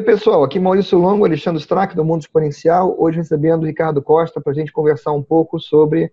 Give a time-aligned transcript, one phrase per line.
[0.00, 0.42] Oi, pessoal.
[0.42, 2.96] Aqui Maurício Longo, Alexandre Strack, do Mundo Exponencial.
[2.98, 6.10] Hoje recebendo o Ricardo Costa para a gente conversar um pouco sobre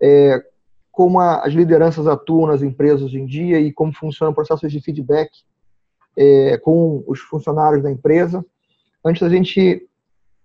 [0.00, 0.42] é,
[0.90, 4.80] como a, as lideranças atuam nas empresas hoje em dia e como funcionam processos de
[4.80, 5.28] feedback
[6.16, 8.42] é, com os funcionários da empresa.
[9.04, 9.86] Antes da gente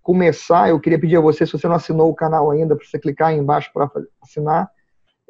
[0.03, 2.99] começar, eu queria pedir a você, se você não assinou o canal ainda, para você
[2.99, 3.89] clicar aí embaixo para
[4.21, 4.69] assinar,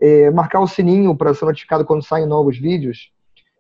[0.01, 3.11] é, marcar o sininho para ser notificado quando saem novos vídeos.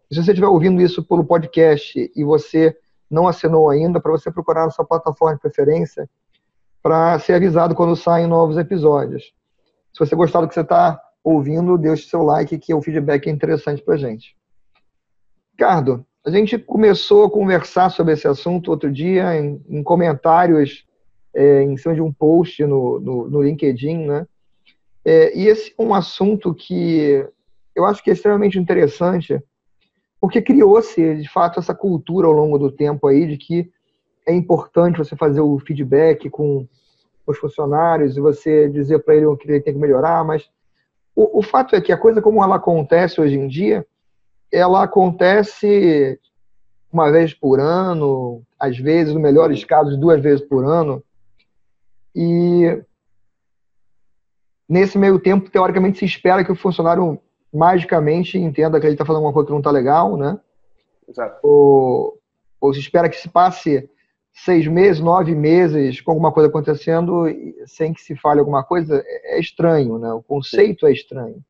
[0.09, 2.75] E se você estiver ouvindo isso pelo podcast e você
[3.11, 6.09] não assinou ainda, para você procurar na sua plataforma de preferência
[6.81, 9.33] para ser avisado quando saem novos episódios.
[9.93, 13.31] Se você gostar do que você está ouvindo, deixe seu like, que o feedback é
[13.31, 14.35] interessante para a gente.
[15.51, 20.85] Ricardo, a gente começou a conversar sobre esse assunto outro dia em, em comentários
[21.33, 24.27] é, em cima de um post no, no, no LinkedIn, né?
[25.03, 27.27] É, e esse é um assunto que
[27.75, 29.41] eu acho que é extremamente interessante,
[30.21, 33.71] porque criou-se, de fato, essa cultura ao longo do tempo aí de que
[34.27, 36.67] é importante você fazer o feedback com
[37.25, 40.47] os funcionários e você dizer para ele o que ele tem que melhorar, mas
[41.15, 43.85] o, o, fato é que a coisa como ela acontece hoje em dia,
[44.51, 46.19] ela acontece
[46.93, 51.03] uma vez por ano, às vezes, no melhores casos, duas vezes por ano,
[52.15, 52.79] e
[54.69, 57.19] nesse meio tempo, teoricamente, se espera que o funcionário
[57.53, 60.39] magicamente entenda que ele está fazendo alguma coisa que não está legal, né?
[61.07, 61.39] Exato.
[61.43, 62.17] Ou,
[62.59, 63.89] ou se espera que se passe
[64.33, 67.25] seis meses, nove meses com alguma coisa acontecendo
[67.65, 70.11] sem que se fale alguma coisa, é, é estranho, né?
[70.13, 71.43] O conceito é estranho.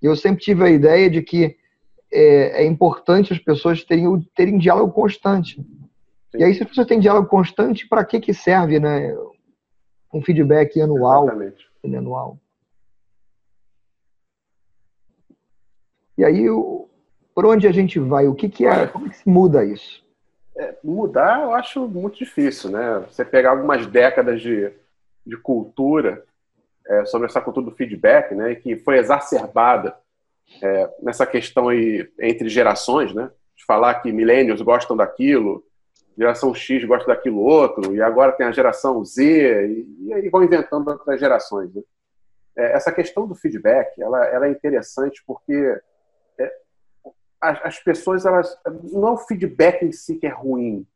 [0.00, 1.56] E eu sempre tive a ideia de que
[2.12, 5.56] é, é importante as pessoas terem, terem diálogo constante.
[6.30, 6.38] Sim.
[6.38, 9.14] E aí, se as pessoas têm diálogo constante, para que, que serve, né?
[10.12, 11.24] Um feedback anual.
[11.24, 11.66] Exatamente.
[11.84, 12.38] Anual.
[16.16, 16.46] E aí,
[17.34, 18.26] por onde a gente vai?
[18.28, 18.86] O que, que é?
[18.86, 20.04] Como que se muda isso?
[20.56, 23.04] É, mudar eu acho muito difícil, né?
[23.10, 24.70] Você pegar algumas décadas de,
[25.26, 26.24] de cultura
[26.86, 28.54] é, sobre essa cultura do feedback, né?
[28.54, 29.96] Que foi exacerbada
[30.62, 33.30] é, nessa questão aí entre gerações, né?
[33.56, 35.64] De falar que millennials gostam daquilo,
[36.16, 40.44] geração X gosta daquilo outro, e agora tem a geração Z, e, e aí vão
[40.44, 41.74] inventando outras gerações.
[41.74, 41.82] Né?
[42.56, 45.80] É, essa questão do feedback, ela, ela é interessante porque
[47.44, 48.56] as, as pessoas, elas,
[48.92, 50.86] não é o feedback em si que é ruim,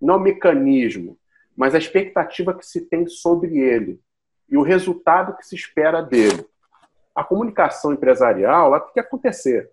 [0.00, 1.18] não é o mecanismo,
[1.56, 4.00] mas a expectativa que se tem sobre ele
[4.48, 6.46] e o resultado que se espera dele.
[7.14, 9.70] A comunicação empresarial ela tem que acontecer.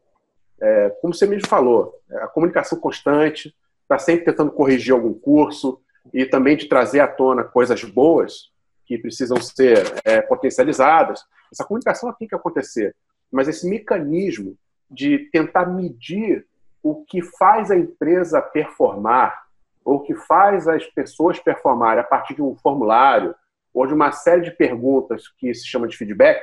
[0.59, 5.79] É, como você mesmo falou, é a comunicação constante, está sempre tentando corrigir algum curso
[6.13, 8.51] e também de trazer à tona coisas boas
[8.85, 11.23] que precisam ser é, potencializadas.
[11.51, 12.95] Essa comunicação tem que acontecer,
[13.31, 14.57] mas esse mecanismo
[14.89, 16.45] de tentar medir
[16.81, 19.45] o que faz a empresa performar,
[19.83, 23.35] ou que faz as pessoas performarem a partir de um formulário
[23.73, 26.41] ou de uma série de perguntas que se chama de feedback,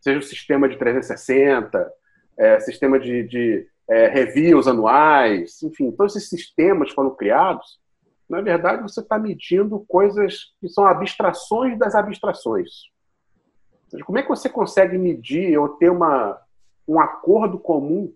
[0.00, 1.92] seja o sistema de 360,
[2.36, 7.80] é, sistema de, de é, reviews anuais, enfim, todos esses sistemas foram criados.
[8.28, 12.70] Na verdade, você está medindo coisas que são abstrações das abstrações.
[13.84, 16.40] Ou seja, como é que você consegue medir ou ter uma,
[16.92, 18.12] um acordo comum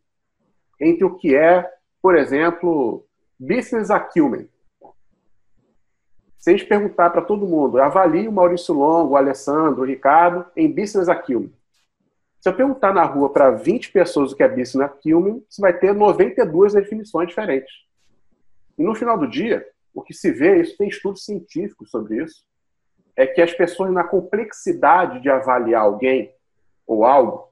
[0.80, 1.68] entre o que é,
[2.02, 3.06] por exemplo,
[3.38, 4.48] business acumen.
[6.36, 10.46] Se a gente perguntar para todo mundo, avalie o Maurício Longo, o Alessandro, o Ricardo
[10.54, 11.52] em business acumen.
[12.40, 15.76] Se eu perguntar na rua para 20 pessoas o que é business acumen, você vai
[15.76, 17.72] ter 92 definições diferentes.
[18.78, 22.44] E no final do dia, o que se vê, isso tem estudos científicos sobre isso,
[23.16, 26.30] é que as pessoas, na complexidade de avaliar alguém
[26.86, 27.45] ou algo,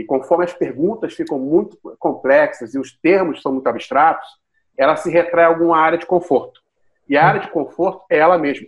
[0.00, 4.26] e conforme as perguntas ficam muito complexas e os termos são muito abstratos,
[4.76, 6.60] ela se retrai a alguma área de conforto.
[7.06, 8.66] E a área de conforto é ela mesma.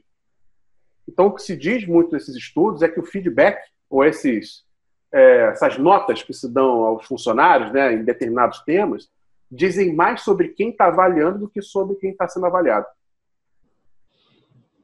[1.08, 4.64] Então, o que se diz muito nesses estudos é que o feedback, ou esses,
[5.10, 9.08] é, essas notas que se dão aos funcionários né, em determinados temas,
[9.50, 12.86] dizem mais sobre quem está avaliando do que sobre quem está sendo avaliado.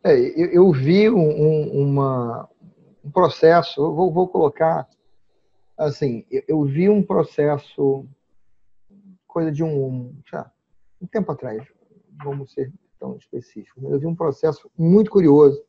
[0.03, 2.49] É, eu, eu, vi um, um, uma,
[3.05, 4.87] um processo, vou, vou colocar
[5.79, 8.05] assim, eu, vi um processo,
[9.27, 10.51] coisa de um, já,
[11.01, 11.67] um tempo atrás,
[12.23, 15.63] vamos ser tão específicos, mas eu vi um processo muito curioso,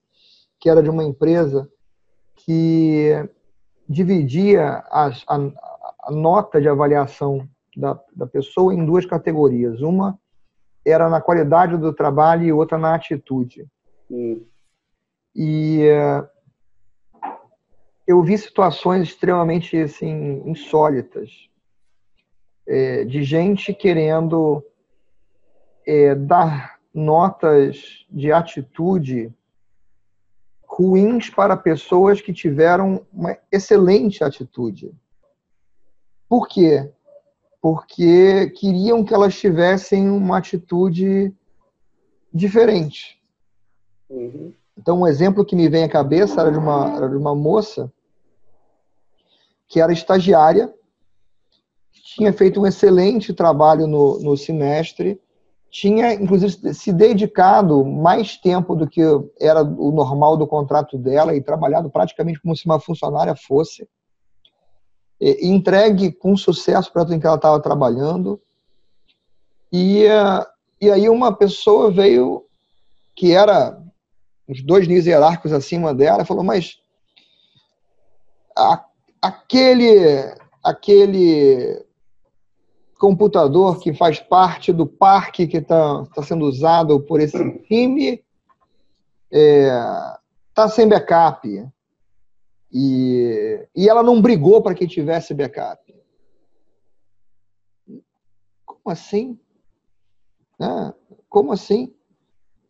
[0.60, 1.72] que era de uma empresa
[2.36, 3.12] que
[3.88, 5.36] dividia as, a,
[6.04, 7.48] a nota de avaliação
[7.78, 9.82] da, da pessoa em duas categorias.
[9.82, 10.20] Uma
[10.86, 13.68] era na qualidade do trabalho e outra na atitude.
[14.10, 14.44] Hum.
[15.36, 15.86] E
[18.10, 21.48] eu vi situações extremamente assim, insólitas
[22.68, 24.66] é, de gente querendo
[25.86, 29.32] é, dar notas de atitude
[30.64, 34.92] ruins para pessoas que tiveram uma excelente atitude.
[36.28, 36.92] Por quê?
[37.62, 41.32] Porque queriam que elas tivessem uma atitude
[42.34, 43.22] diferente.
[44.10, 44.52] Uhum.
[44.76, 47.94] Então, um exemplo que me vem à cabeça era de uma, era de uma moça
[49.70, 50.74] que era estagiária,
[52.16, 55.22] tinha feito um excelente trabalho no, no semestre,
[55.70, 59.02] tinha, inclusive, se dedicado mais tempo do que
[59.40, 63.88] era o normal do contrato dela e trabalhado praticamente como se uma funcionária fosse.
[65.22, 68.42] E, entregue com sucesso para tudo que ela estava trabalhando.
[69.72, 70.06] E,
[70.82, 72.44] e aí uma pessoa veio
[73.16, 73.80] que era
[74.48, 76.80] uns dois níveis hierárquicos acima dela, falou, mas
[78.58, 78.84] a,
[79.22, 80.34] aquele,
[80.64, 81.86] aquele
[82.98, 88.24] computador que faz parte do parque que está tá sendo usado por esse time
[89.32, 91.68] está é, sem backup.
[92.72, 95.82] E, e ela não brigou para que tivesse backup.
[98.66, 99.40] Como assim?
[100.62, 100.94] É,
[101.28, 101.94] como assim?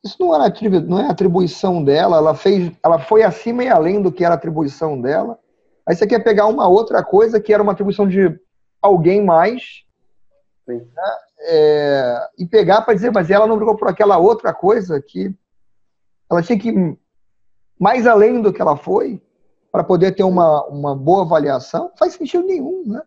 [0.04, 4.12] Isso não, era, não é atribuição dela, ela, fez, ela foi acima e além do
[4.12, 5.38] que era atribuição dela.
[5.89, 8.39] Aí você quer pegar uma outra coisa que era uma atribuição de
[8.80, 9.83] alguém mais
[10.68, 10.88] né?
[11.41, 15.33] É, e pegar para dizer, mas ela não brigou por aquela outra coisa que
[16.30, 16.97] ela tinha que ir
[17.80, 19.21] mais além do que ela foi
[19.71, 21.86] para poder ter uma, uma boa avaliação.
[21.86, 23.01] Não faz sentido nenhum, né?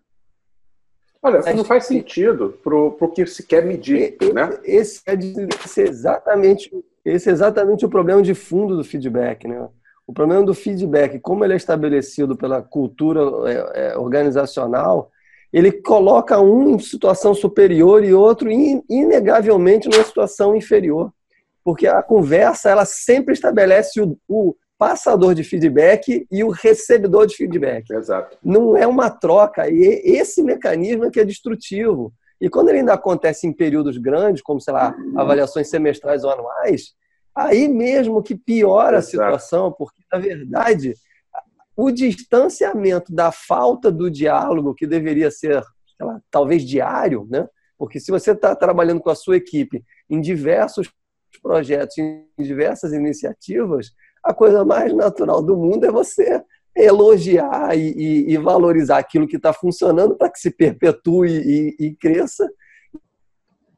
[1.22, 4.58] Olha, isso não faz sentido para o que se quer medir, esse, né?
[4.64, 9.68] Esse é, esse é, exatamente, esse é exatamente o problema de fundo do feedback, né?
[10.06, 15.10] O problema do feedback, como ele é estabelecido pela cultura é, é, organizacional,
[15.52, 21.12] ele coloca um em situação superior e outro inegavelmente numa situação inferior.
[21.64, 27.36] Porque a conversa ela sempre estabelece o, o passador de feedback e o recebedor de
[27.36, 27.88] feedback.
[27.90, 28.36] Exato.
[28.42, 29.68] Não é uma troca.
[29.70, 32.12] E esse mecanismo é que é destrutivo.
[32.40, 36.94] E quando ele ainda acontece em períodos grandes, como, sei lá, avaliações semestrais ou anuais,
[37.34, 40.94] aí mesmo que piora a situação, porque, na verdade,
[41.76, 45.62] o distanciamento da falta do diálogo, que deveria ser,
[46.00, 47.48] lá, talvez diário, né?
[47.78, 50.88] porque se você está trabalhando com a sua equipe em diversos
[51.42, 53.90] projetos, em diversas iniciativas,
[54.22, 56.42] a coisa mais natural do mundo é você
[56.76, 61.96] elogiar e, e, e valorizar aquilo que está funcionando para que se perpetue e, e,
[61.96, 62.48] cresça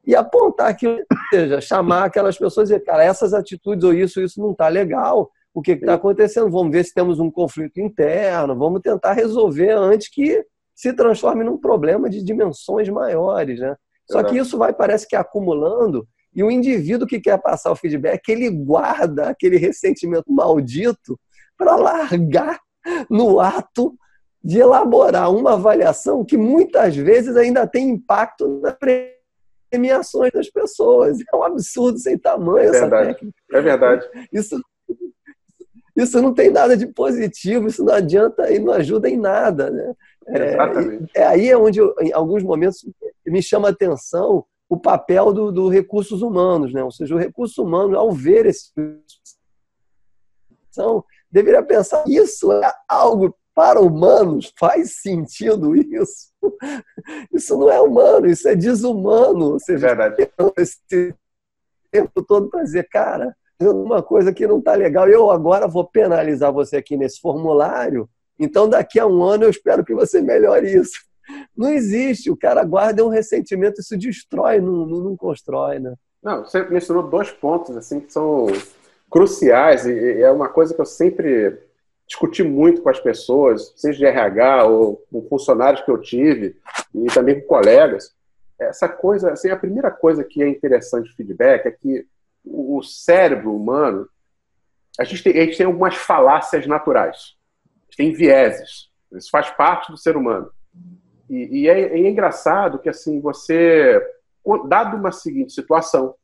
[0.06, 4.20] e apontar aquilo, ou seja, chamar aquelas pessoas e dizer, cara, essas atitudes ou isso,
[4.20, 8.56] isso não está legal, o que está acontecendo, vamos ver se temos um conflito interno,
[8.56, 13.60] vamos tentar resolver antes que se transforme num problema de dimensões maiores.
[13.60, 13.76] Né?
[14.10, 18.28] Só que isso vai, parece que, acumulando, e o indivíduo que quer passar o feedback,
[18.28, 21.18] ele guarda aquele ressentimento maldito
[21.56, 22.58] para largar
[23.08, 23.96] no ato
[24.42, 28.74] de elaborar uma avaliação que muitas vezes ainda tem impacto nas
[29.74, 31.18] premiações das pessoas.
[31.20, 32.94] É um absurdo sem tamanho é verdade.
[32.94, 33.38] essa técnica.
[33.52, 34.08] É verdade.
[34.32, 34.60] Isso
[35.96, 39.70] isso não tem nada de positivo, isso não adianta e não ajuda em nada.
[39.70, 39.94] Né?
[40.26, 41.12] Exatamente.
[41.14, 42.84] É, é aí é onde, eu, em alguns momentos,
[43.24, 46.82] me chama a atenção o papel do, do recursos humanos, né?
[46.82, 48.72] ou seja, o recurso humano, ao ver esse
[51.30, 56.33] deveria pensar isso é algo para humanos faz sentido isso
[57.32, 60.30] isso não é humano isso é desumano ou seja, Verdade.
[60.56, 61.14] esse
[61.90, 65.08] tempo todo para dizer cara uma coisa que não está legal.
[65.08, 68.08] Eu agora vou penalizar você aqui nesse formulário,
[68.38, 70.98] então daqui a um ano eu espero que você melhore isso.
[71.56, 75.94] Não existe, o cara guarda um ressentimento, isso destrói, não, não, constrói, né?
[76.22, 78.46] Não, você mencionou dois pontos assim que são
[79.10, 81.58] cruciais e é uma coisa que eu sempre
[82.06, 86.56] discuti muito com as pessoas, seja de RH ou com funcionários que eu tive
[86.94, 88.14] e também com colegas.
[88.58, 92.06] Essa coisa, assim, a primeira coisa que é interessante de feedback é que
[92.44, 94.08] o cérebro humano,
[94.98, 97.34] a gente, tem, a gente tem algumas falácias naturais.
[97.64, 98.90] A gente tem vieses.
[99.12, 100.50] Isso faz parte do ser humano.
[101.28, 104.00] E, e é, é, engraçado que, assim, você,
[104.68, 106.14] dado uma seguinte situação,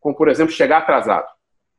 [0.00, 1.28] como, por exemplo, chegar atrasado.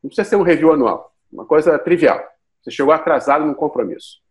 [0.02, 1.14] Não precisa ser um review anual.
[1.32, 2.22] Uma coisa trivial.
[2.64, 4.22] Você chegou atrasado num compromisso.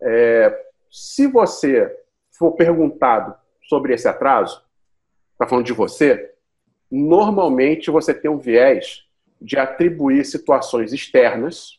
[0.00, 1.94] É, se você
[2.30, 3.34] for perguntado
[3.68, 4.64] sobre esse atraso,
[5.32, 6.32] está falando de você,
[6.90, 9.04] normalmente você tem um viés
[9.38, 11.78] de atribuir situações externas,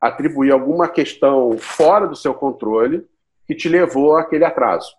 [0.00, 3.04] atribuir alguma questão fora do seu controle
[3.48, 4.94] que te levou àquele atraso.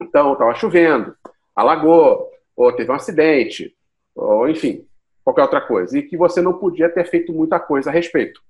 [0.00, 1.16] Então, estava chovendo,
[1.54, 3.72] alagou, ou teve um acidente,
[4.16, 4.84] ou enfim,
[5.22, 8.42] qualquer outra coisa, e que você não podia ter feito muita coisa a respeito.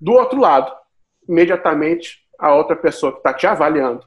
[0.00, 0.72] Do outro lado,
[1.28, 4.06] imediatamente a outra pessoa que está te avaliando,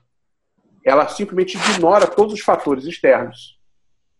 [0.84, 3.60] ela simplesmente ignora todos os fatores externos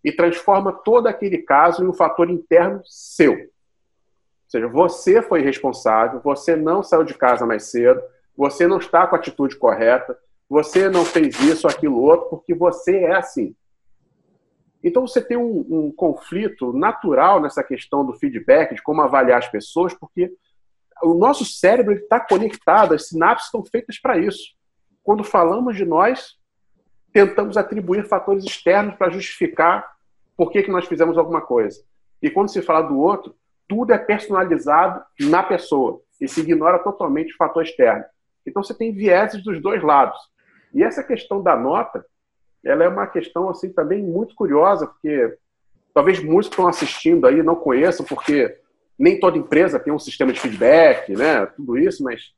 [0.04, 3.34] e transforma todo aquele caso em um fator interno seu.
[3.34, 8.02] Ou seja, você foi responsável, você não saiu de casa mais cedo,
[8.36, 10.18] você não está com a atitude correta,
[10.50, 13.56] você não fez isso, aquilo, outro, porque você é assim.
[14.84, 19.50] Então você tem um, um conflito natural nessa questão do feedback, de como avaliar as
[19.50, 20.32] pessoas, porque
[21.04, 24.56] o nosso cérebro está conectado, as sinapses estão feitas para isso.
[25.04, 26.36] Quando falamos de nós,
[27.14, 29.88] tentamos atribuir fatores externos para justificar
[30.36, 31.84] por que, que nós fizemos alguma coisa.
[32.22, 33.36] E quando se fala do outro,
[33.68, 38.06] tudo é personalizado na pessoa e se ignora totalmente o fator externo.
[38.46, 40.18] Então você tem vieses dos dois lados.
[40.74, 42.06] E essa questão da nota,
[42.64, 45.38] ela é uma questão assim também muito curiosa, porque
[45.94, 48.58] talvez muitos que estão assistindo aí não conheçam, porque
[48.98, 51.46] nem toda empresa tem um sistema de feedback, né?
[51.46, 52.34] Tudo isso, mas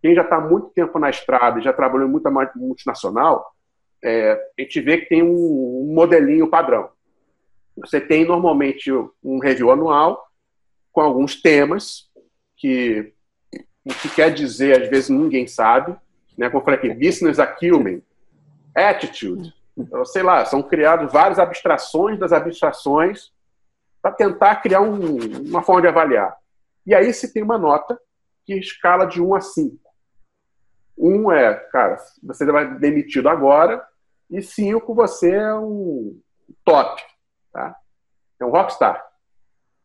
[0.00, 3.52] quem já está muito tempo na estrada e já trabalhou em muita multinacional,
[4.02, 6.90] é, a gente vê que tem um, modelinho padrão.
[7.78, 8.92] Você tem normalmente
[9.22, 10.24] um review anual
[10.92, 12.08] com alguns temas
[12.56, 13.12] que
[13.84, 15.96] o que quer dizer, às vezes ninguém sabe,
[16.38, 16.48] né?
[16.48, 18.02] Como eu falei aqui, business acumen,
[18.74, 23.32] attitude, então, sei lá, são criados várias abstrações das abstrações
[24.04, 25.16] para tentar criar um,
[25.48, 26.36] uma forma de avaliar.
[26.86, 27.98] E aí se tem uma nota
[28.44, 29.78] que escala de 1 a 5.
[30.98, 33.82] 1 é, cara, você vai demitido agora,
[34.30, 36.20] e 5 você é um
[36.62, 37.02] top,
[37.50, 37.74] tá?
[38.38, 39.02] É um rockstar.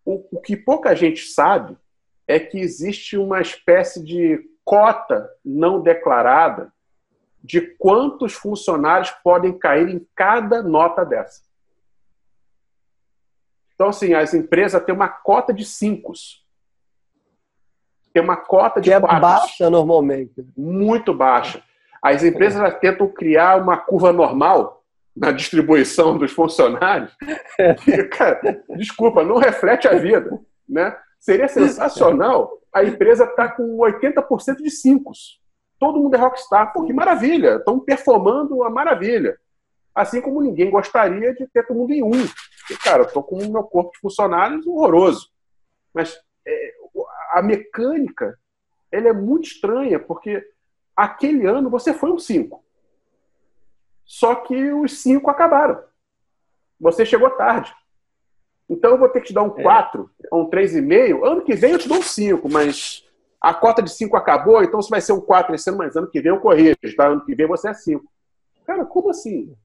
[0.04, 1.78] O, o que pouca gente sabe
[2.28, 6.74] é que existe uma espécie de cota não declarada
[7.42, 11.49] de quantos funcionários podem cair em cada nota dessa.
[13.80, 16.12] Então, assim, as empresas têm uma cota de cinco.
[18.14, 20.46] Tem uma cota de que é baixa normalmente.
[20.58, 21.64] Muito baixa.
[22.04, 22.72] As empresas é.
[22.72, 24.84] tentam criar uma curva normal
[25.16, 27.16] na distribuição dos funcionários.
[27.86, 30.38] Que, cara, desculpa, não reflete a vida.
[30.68, 30.94] Né?
[31.18, 35.14] Seria sensacional a empresa estar tá com 80% de cinco
[35.80, 36.74] todo mundo é rockstar.
[36.74, 37.56] Pô, que maravilha!
[37.56, 39.38] Estão performando a maravilha.
[39.94, 42.28] Assim como ninguém gostaria de ter todo mundo em um.
[42.60, 45.30] Porque, cara, eu tô com o meu corpo de funcionários horroroso.
[45.94, 46.74] Mas é,
[47.32, 48.38] a mecânica
[48.92, 50.44] ela é muito estranha, porque
[50.96, 52.64] aquele ano você foi um 5.
[54.06, 55.84] Só que os 5 acabaram.
[56.80, 57.74] Você chegou tarde.
[58.70, 60.36] Então eu vou ter que te dar um 4, é.
[60.36, 61.26] um 3,5.
[61.26, 63.06] Ano que vem eu te dou um 5, mas
[63.42, 66.10] a cota de 5 acabou, então você vai ser um 4 esse ano, mas ano
[66.10, 67.08] que vem eu corrijo, tá?
[67.08, 68.04] Ano que vem você é 5.
[68.66, 69.56] Cara, como assim?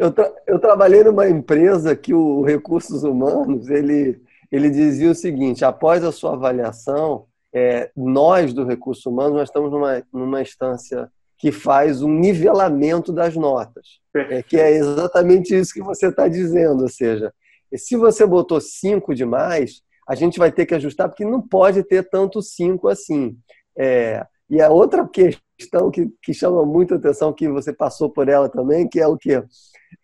[0.00, 5.64] Eu, tra eu trabalhei numa empresa que o Recursos Humanos, ele, ele dizia o seguinte,
[5.64, 11.52] após a sua avaliação, é, nós do Recursos Humanos, nós estamos numa, numa instância que
[11.52, 16.88] faz um nivelamento das notas, é, que é exatamente isso que você está dizendo, ou
[16.88, 17.32] seja,
[17.76, 22.08] se você botou 5 demais, a gente vai ter que ajustar, porque não pode ter
[22.08, 23.36] tanto 5 assim.
[23.76, 25.43] É, e a outra questão
[25.92, 29.42] que, que chama muita atenção, que você passou por ela também, que é o que?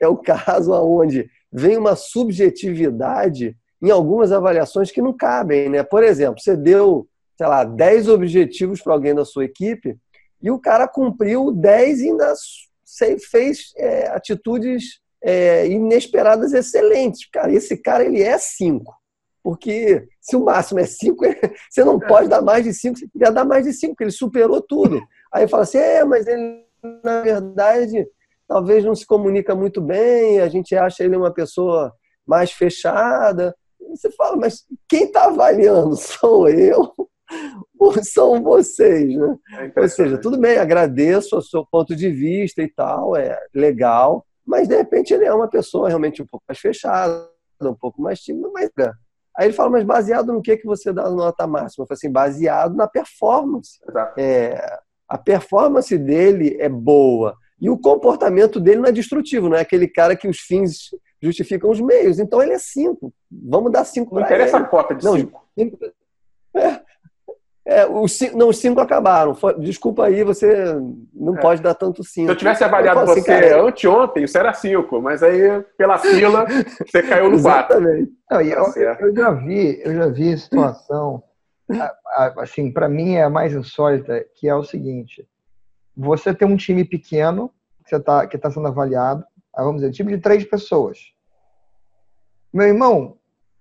[0.00, 5.68] É o caso onde vem uma subjetividade em algumas avaliações que não cabem.
[5.68, 5.82] Né?
[5.82, 9.96] Por exemplo, você deu, sei lá, 10 objetivos para alguém da sua equipe
[10.42, 12.34] e o cara cumpriu 10 e ainda
[13.30, 17.28] fez é, atitudes é, inesperadas excelentes.
[17.30, 19.00] Cara, esse cara ele é 5.
[19.42, 21.24] Porque se o máximo é 5,
[21.70, 24.10] você não pode dar mais de 5, você queria dar mais de 5, porque ele
[24.10, 25.00] superou tudo.
[25.32, 26.64] Aí fala assim, é, mas ele,
[27.04, 28.06] na verdade,
[28.48, 31.92] talvez não se comunica muito bem, a gente acha ele uma pessoa
[32.26, 33.54] mais fechada.
[33.90, 35.94] Você fala, mas quem está avaliando?
[35.96, 36.92] Sou eu
[37.78, 39.36] ou são vocês, né?
[39.74, 44.26] É Ou seja, tudo bem, agradeço o seu ponto de vista e tal, é legal,
[44.44, 47.28] mas de repente ele é uma pessoa realmente um pouco mais fechada,
[47.62, 48.70] um pouco mais tímida, mas
[49.36, 51.84] Aí ele fala, mas baseado no que, que você dá nota máxima?
[51.84, 53.78] Eu falei assim, baseado na performance.
[54.18, 54.78] É,
[55.10, 57.36] a performance dele é boa.
[57.60, 60.90] E o comportamento dele não é destrutivo, não é aquele cara que os fins
[61.20, 62.20] justificam os meios.
[62.20, 63.12] Então ele é cinco.
[63.30, 64.28] Vamos dar cinco para ele.
[64.28, 65.44] Não interessa a cota de não, cinco.
[65.58, 65.78] cinco
[66.54, 66.80] é,
[67.66, 69.36] é, os cinco, não, os cinco acabaram.
[69.58, 70.74] Desculpa aí, você
[71.12, 71.40] não é.
[71.40, 72.28] pode dar tanto cinco.
[72.28, 76.46] Se eu tivesse avaliado assim, você cara, anteontem, isso era cinco, mas aí, pela fila,
[76.86, 77.78] você caiu no quatro.
[77.78, 78.12] Exatamente.
[78.30, 81.22] Não, eu, tá eu, já vi, eu já vi situação,
[82.38, 85.26] assim, para mim é a mais insólita, que é o seguinte:
[85.96, 87.52] você tem um time pequeno
[87.86, 89.24] que está que tá sendo avaliado,
[89.56, 90.98] vamos dizer, time de três pessoas.
[92.52, 93.16] Meu irmão,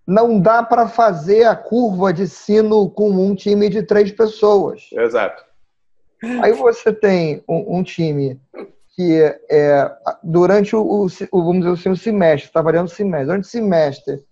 [0.06, 4.90] não dá para fazer a curva de sino com um time de três pessoas.
[4.92, 5.46] Exato.
[6.42, 8.42] Aí você tem um, um time
[8.96, 9.90] que é,
[10.24, 14.26] durante o, o, vamos dizer assim, o semestre, está variando o semestre, durante o semestre,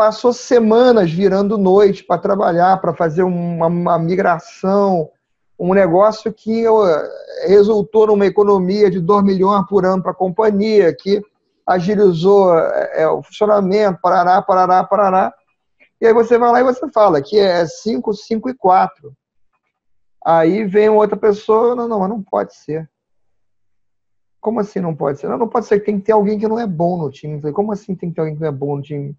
[0.00, 5.10] passou semanas virando noite para trabalhar, para fazer uma, uma, migração,
[5.58, 6.64] um negócio que
[7.46, 11.22] resultou numa economia de 2 milhões por ano para a companhia, que
[11.66, 15.34] agilizou é, é, o funcionamento, parará, parará, parará.
[16.00, 19.12] E aí você vai lá e você fala que é 5, 5 e 4.
[20.24, 22.88] Aí vem outra pessoa, não, não, mas não pode ser.
[24.40, 25.28] Como assim não pode ser?
[25.28, 27.52] Não, não pode ser, tem que ter alguém que não é bom no time.
[27.52, 29.14] Como assim tem que ter alguém que não é bom no time?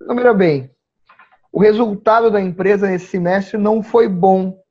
[0.00, 0.70] Mira bem,
[1.52, 4.62] o resultado da empresa nesse semestre não foi bom.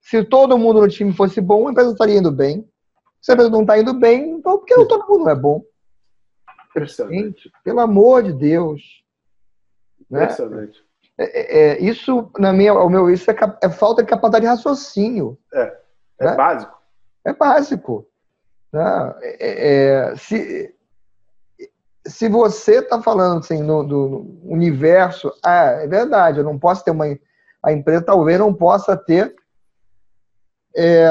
[0.00, 2.68] Se todo mundo no time fosse bom, a empresa estaria indo bem.
[3.20, 5.62] Se a empresa não está indo bem, então por que todo mundo não é bom?
[6.70, 7.50] Impressionante.
[7.62, 8.82] Pelo amor de Deus.
[10.10, 10.24] Né?
[10.24, 10.78] Impressionante.
[10.80, 10.84] Né?
[11.26, 15.38] É, é, isso, na minha, ao meu isso é, é, falta de capacidade de raciocínio.
[15.52, 15.78] É,
[16.20, 16.34] é né?
[16.34, 16.82] básico.
[17.24, 18.06] É básico.
[18.72, 19.14] Né?
[19.22, 20.74] É, é, se,
[22.06, 26.90] se você está falando assim, no, do universo, ah, é verdade, eu não posso ter
[26.90, 27.06] uma.
[27.62, 29.34] A empresa talvez não possa ter
[30.76, 31.08] é,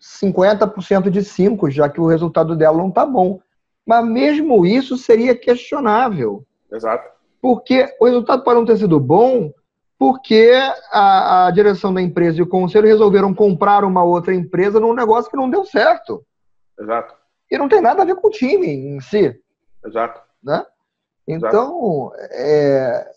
[0.00, 3.40] 50% de 5, já que o resultado dela não está bom.
[3.86, 6.44] Mas mesmo isso seria questionável.
[6.72, 7.10] Exato.
[7.42, 9.52] Porque o resultado pode não ter sido bom,
[9.98, 10.52] porque
[10.90, 15.30] a, a direção da empresa e o conselho resolveram comprar uma outra empresa num negócio
[15.30, 16.24] que não deu certo.
[16.78, 17.14] Exato.
[17.50, 19.38] E não tem nada a ver com o time em si.
[19.84, 20.20] Exato.
[20.42, 20.64] Né?
[21.26, 23.12] Então, é,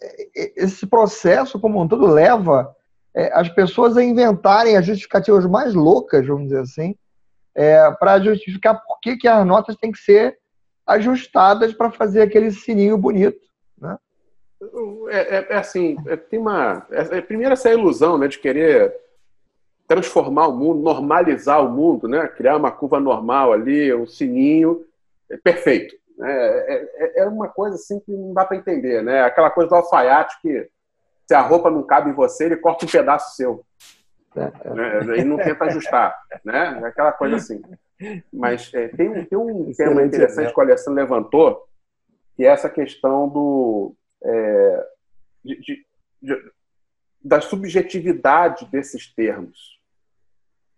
[0.55, 2.75] esse processo como um todo leva
[3.15, 6.95] é, as pessoas a inventarem as justificativas mais loucas, vamos dizer assim,
[7.55, 10.37] é, para justificar por que, que as notas têm que ser
[10.85, 13.39] ajustadas para fazer aquele sininho bonito.
[13.77, 13.97] Né?
[15.09, 16.85] É, é, é assim, é, tem uma.
[16.91, 18.93] É, é, primeiro essa ilusão né, de querer
[19.87, 22.27] transformar o mundo, normalizar o mundo, né?
[22.27, 24.85] criar uma curva normal ali, um sininho
[25.29, 25.95] é perfeito.
[26.17, 26.31] Né?
[26.31, 29.01] É, é, uma coisa assim que não dá para entender.
[29.03, 29.21] Né?
[29.21, 30.69] Aquela coisa do alfaiate que
[31.27, 33.65] se a roupa não cabe em você, ele corta um pedaço seu.
[34.35, 34.51] Né?
[35.17, 36.15] E não tenta ajustar.
[36.43, 36.81] Né?
[36.85, 37.61] Aquela coisa assim.
[38.31, 41.67] Mas é, tem um, tem um tema interessante que o Alessandro levantou,
[42.35, 44.87] que é essa questão do, é,
[45.43, 45.85] de, de,
[46.21, 46.51] de,
[47.23, 49.79] da subjetividade desses termos.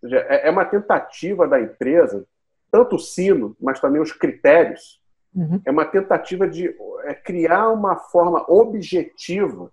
[0.03, 2.27] Ou seja, é, é uma tentativa da empresa,
[2.69, 5.01] tanto o sino, mas também os critérios,
[5.35, 5.61] uhum.
[5.65, 9.71] é uma tentativa de é, criar uma forma objetiva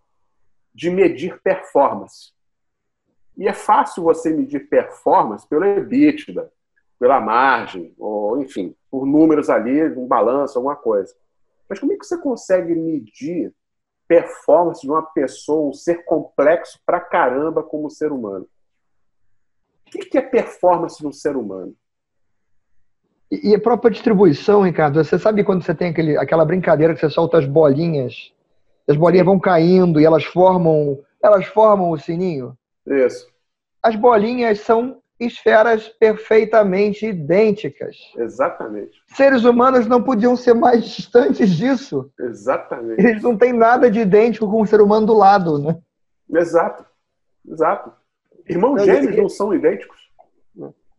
[0.75, 2.33] de medir performance.
[3.37, 6.51] E é fácil você medir performance pelo EBITDA,
[6.99, 11.15] pela margem, ou enfim, por números ali, um balanço, alguma coisa.
[11.69, 13.55] Mas como é que você consegue medir
[14.07, 18.47] performance de uma pessoa, um ser complexo pra caramba como ser humano?
[19.87, 21.75] O que é performance de um ser humano?
[23.33, 27.09] E a própria distribuição, Ricardo, você sabe quando você tem aquele, aquela brincadeira que você
[27.09, 28.31] solta as bolinhas,
[28.87, 32.55] as bolinhas vão caindo e elas formam, elas formam o sininho?
[32.87, 33.27] Isso.
[33.83, 37.97] As bolinhas são esferas perfeitamente idênticas.
[38.19, 39.01] Exatamente.
[39.07, 42.11] Seres humanos não podiam ser mais distantes disso.
[42.21, 43.01] Exatamente.
[43.01, 45.79] Eles não têm nada de idêntico com o ser humano do lado, né?
[46.35, 46.85] Exato.
[47.49, 47.93] Exato.
[48.47, 49.97] Irmãos gêmeos não são idênticos.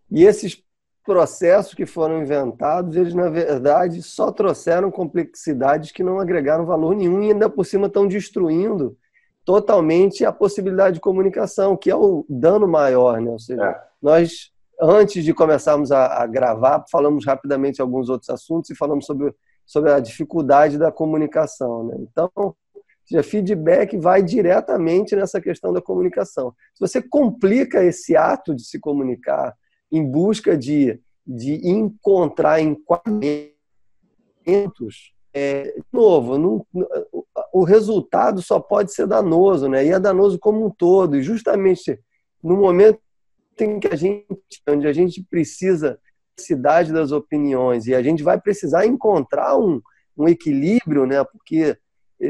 [0.10, 0.64] E esses
[1.04, 7.22] processos que foram inventados, eles na verdade só trouxeram complexidades que não agregaram valor nenhum
[7.22, 8.98] e ainda por cima estão destruindo
[9.46, 13.30] totalmente a possibilidade de comunicação, que é o dano maior, né?
[13.30, 13.82] Ou seja, é.
[14.02, 19.34] nós antes de começarmos a, a, gravar, falamos rapidamente alguns outros assuntos e falamos sobre,
[19.66, 21.96] sobre a dificuldade da comunicação, né?
[22.00, 22.56] Então,
[23.06, 26.54] seja, feedback vai diretamente nessa questão da comunicação.
[26.74, 29.54] Se você complica esse ato de se comunicar
[29.94, 33.54] em busca de, de encontrar enquadramentos
[35.34, 36.66] é, de novo, não,
[37.52, 39.84] o resultado só pode ser danoso, né?
[39.84, 41.18] E é danoso como um todo.
[41.18, 42.00] E justamente
[42.42, 43.00] no momento
[43.60, 44.28] em que a gente,
[44.68, 46.00] onde a gente precisa
[46.40, 49.82] cidade das opiniões e a gente vai precisar encontrar um,
[50.16, 51.24] um equilíbrio, né?
[51.24, 51.78] Porque,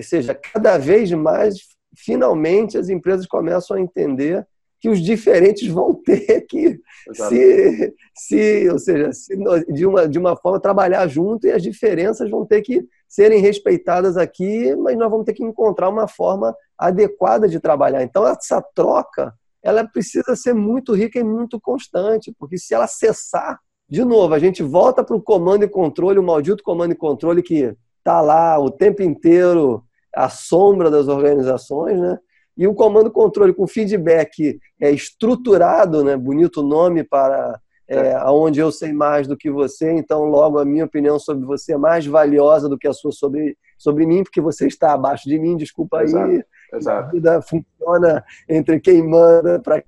[0.02, 1.58] seja, cada vez mais,
[1.97, 4.47] finalmente, as empresas começam a entender
[4.84, 6.78] que os diferentes vão ter que
[7.13, 9.34] se, se, ou seja, se,
[9.72, 14.17] de, uma, de uma forma trabalhar junto e as diferenças vão ter que serem respeitadas
[14.17, 18.04] aqui, mas nós vamos ter que encontrar uma forma adequada de trabalhar.
[18.04, 23.62] Então essa troca, ela precisa ser muito rica e muito constante, porque se ela cessar,
[23.88, 27.41] de novo, a gente volta para o comando e controle, o maldito comando e controle
[27.41, 29.82] que está lá o tempo inteiro
[30.13, 32.19] à sombra das organizações, né?
[32.58, 36.16] E o comando controle com feedback é estruturado, né?
[36.16, 40.86] Bonito nome para é, aonde eu sei mais do que você, então logo a minha
[40.86, 44.68] opinião sobre você é mais valiosa do que a sua sobre, sobre mim, porque você
[44.68, 46.44] está abaixo de mim, desculpa exato, aí.
[46.74, 47.08] Exato.
[47.08, 49.84] A vida funciona entre quem manda para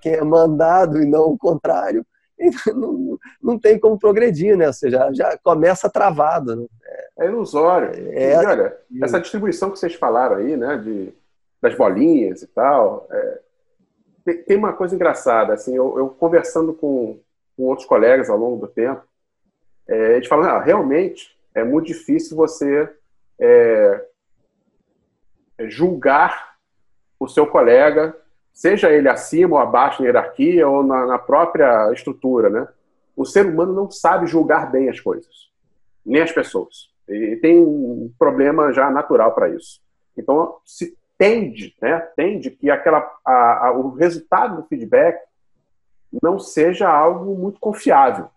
[0.00, 2.04] quem é mandado e não o contrário.
[2.72, 4.68] Não, não tem como progredir, né?
[4.68, 6.54] Ou seja, já começa travado.
[6.54, 6.66] Né?
[7.18, 7.90] É, é ilusório.
[8.12, 11.12] É, e olha, essa distribuição que vocês falaram aí, né, de,
[11.60, 13.40] das bolinhas e tal, é,
[14.46, 17.20] tem, uma coisa engraçada, assim, eu, eu conversando com,
[17.56, 19.02] com outros colegas ao longo do tempo,
[19.86, 22.92] é, eles falam, ah, realmente é muito difícil você
[23.38, 24.04] é,
[25.66, 26.56] julgar
[27.18, 28.16] o seu colega,
[28.52, 32.68] seja ele acima ou abaixo na hierarquia ou na, na própria estrutura, né?
[33.16, 35.50] O ser humano não sabe julgar bem as coisas,
[36.04, 36.90] nem as pessoas.
[37.08, 39.80] E tem um problema já natural para isso.
[40.16, 45.20] Então, se tende, né, tende que aquela, a, a, o resultado do feedback
[46.22, 48.30] não seja algo muito confiável.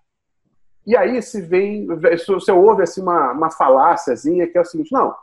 [0.85, 5.15] E aí se vem, você ouve assim uma, uma faláciazinha que é o seguinte, não,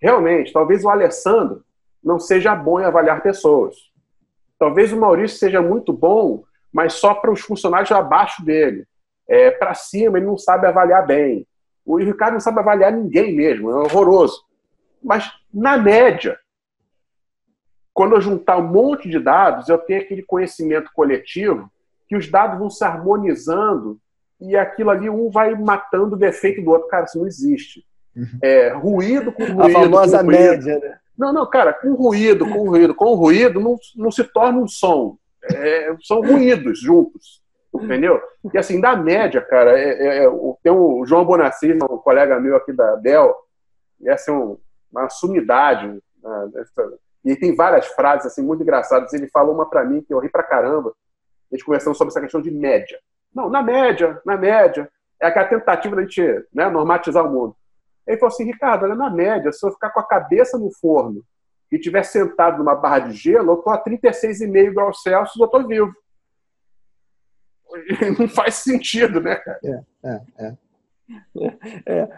[0.00, 1.62] realmente, talvez o Alessandro
[2.02, 3.76] não seja bom em avaliar pessoas.
[4.58, 8.86] Talvez o Maurício seja muito bom, mas só para os funcionários abaixo dele.
[9.28, 11.46] É, para cima ele não sabe avaliar bem.
[11.84, 14.42] O Ricardo não sabe avaliar ninguém mesmo, é horroroso.
[15.02, 16.38] Mas, na média,
[17.94, 21.70] quando eu juntar um monte de dados, eu tenho aquele conhecimento coletivo
[22.08, 23.98] que os dados vão se harmonizando
[24.40, 26.88] e aquilo ali um vai matando o defeito do outro.
[26.88, 27.86] Cara, isso não existe.
[28.14, 28.38] Uhum.
[28.42, 29.62] É, ruído com ruído.
[29.62, 30.38] A famosa ruído.
[30.38, 30.98] média, né?
[31.16, 35.16] Não, não, cara, com ruído, com ruído, com ruído, não, não se torna um som.
[35.52, 37.42] É, são ruídos juntos.
[37.72, 38.20] Entendeu?
[38.52, 40.30] E assim, da média, cara, é, é, é
[40.62, 43.00] tem o João Bonassi, um colega meu aqui da
[44.04, 44.58] essa é um,
[44.92, 45.86] uma sumidade.
[45.86, 46.50] Né,
[47.24, 49.12] e tem várias frases assim muito engraçadas.
[49.12, 50.94] Ele falou uma para mim que eu ri pra caramba
[51.50, 52.98] a gente conversando sobre essa questão de média.
[53.34, 54.90] Não, na média, na média.
[55.20, 57.56] É aquela tentativa da gente né, normatizar o mundo.
[58.06, 61.24] Ele falou assim, Ricardo, olha, na média, se eu ficar com a cabeça no forno
[61.72, 65.66] e estiver sentado numa barra de gelo, eu estou a 36,5 graus Celsius, eu estou
[65.66, 65.94] vivo.
[68.18, 69.60] Não faz sentido, né, cara?
[69.64, 70.56] É, é, é.
[71.86, 72.08] é.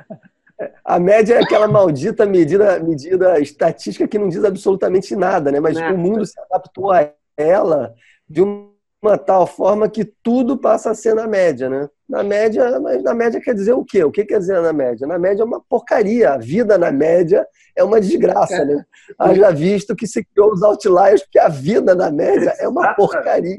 [0.85, 5.61] A média é aquela maldita medida, medida estatística que não diz absolutamente nada, né?
[5.61, 5.91] Mas é.
[5.91, 7.95] o mundo se adaptou a ela
[8.29, 8.71] de um
[9.03, 11.89] uma tal forma que tudo passa a ser na média, né?
[12.09, 14.03] Na média, mas na média quer dizer o quê?
[14.03, 15.07] O que quer dizer na média?
[15.07, 16.33] Na média é uma porcaria.
[16.33, 18.85] A vida na média é uma desgraça, né?
[19.19, 23.59] Haja visto que se criou os outliers, porque a vida na média é uma porcaria.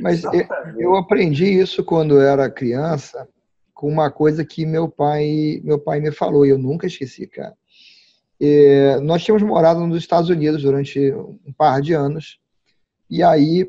[0.00, 0.32] Mas eu,
[0.78, 3.28] eu aprendi isso quando eu era criança
[3.82, 7.52] com uma coisa que meu pai, meu pai me falou e eu nunca esqueci, cara.
[9.02, 12.38] Nós tínhamos morado nos Estados Unidos durante um par de anos
[13.10, 13.68] e aí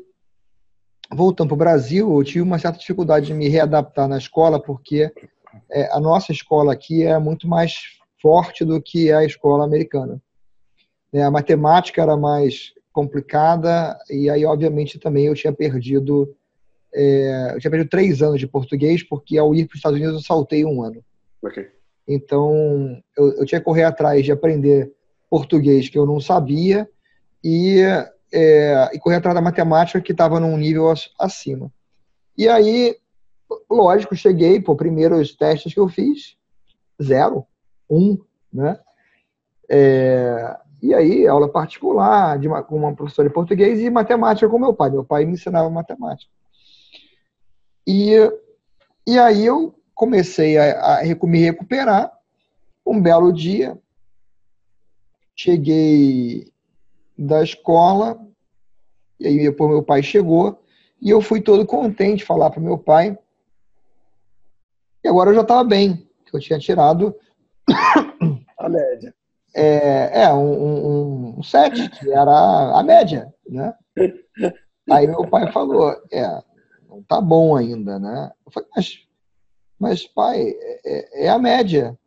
[1.12, 5.12] voltando para o Brasil, eu tive uma certa dificuldade de me readaptar na escola, porque
[5.68, 7.74] é, a nossa escola aqui é muito mais
[8.22, 10.22] forte do que a escola americana.
[11.12, 16.32] É, a matemática era mais complicada, e aí, obviamente, também eu tinha perdido.
[16.94, 20.16] É, eu tinha perdido três anos de português, porque ao ir para os Estados Unidos
[20.16, 21.02] eu saltei um ano.
[21.42, 21.68] Okay.
[22.06, 24.92] Então, eu, eu tinha que correr atrás de aprender
[25.28, 26.88] português que eu não sabia,
[27.42, 27.80] e
[28.32, 31.70] é, e correr atrás da matemática que estava num nível acima.
[32.36, 32.96] E aí,
[33.70, 36.36] lógico, cheguei, pô, primeiros testes que eu fiz,
[37.00, 37.46] zero,
[37.88, 38.18] um,
[38.52, 38.78] né?
[39.68, 44.58] É, e aí, aula particular de uma, com uma professora de português e matemática com
[44.58, 44.90] meu pai.
[44.90, 46.30] Meu pai me ensinava matemática.
[47.86, 48.12] E,
[49.06, 52.12] e aí eu comecei a, a me recuperar.
[52.86, 53.78] Um belo dia,
[55.34, 56.52] cheguei
[57.16, 58.20] da escola,
[59.18, 60.62] e aí depois meu pai chegou,
[61.00, 63.18] e eu fui todo contente falar para meu pai.
[65.02, 67.14] E agora eu já estava bem, que eu tinha tirado
[68.58, 69.14] a média.
[69.54, 73.74] É, é um, um, um sete, que era a média, né?
[74.90, 76.42] Aí meu pai falou, é,
[76.94, 78.30] não tá bom ainda, né?
[78.46, 78.98] Eu falei, mas,
[79.78, 80.54] mas pai,
[80.84, 81.98] é, é a média.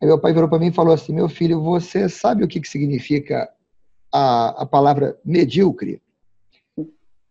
[0.00, 2.60] Aí meu pai virou para mim e falou assim, meu filho, você sabe o que,
[2.60, 3.50] que significa
[4.12, 6.00] a, a palavra medíocre.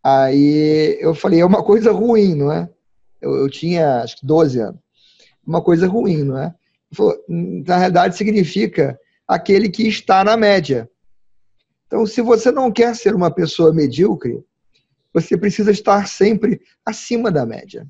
[0.03, 2.69] Aí eu falei, é uma coisa ruim, não é?
[3.21, 4.81] Eu, eu tinha, acho que 12 anos.
[5.45, 6.53] Uma coisa ruim, não é?
[6.91, 10.89] Falou, na realidade, significa aquele que está na média.
[11.87, 14.43] Então, se você não quer ser uma pessoa medíocre,
[15.13, 17.85] você precisa estar sempre acima da média.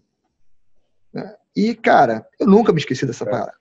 [1.14, 1.36] Né?
[1.56, 3.30] E, cara, eu nunca me esqueci dessa é.
[3.30, 3.54] palavra.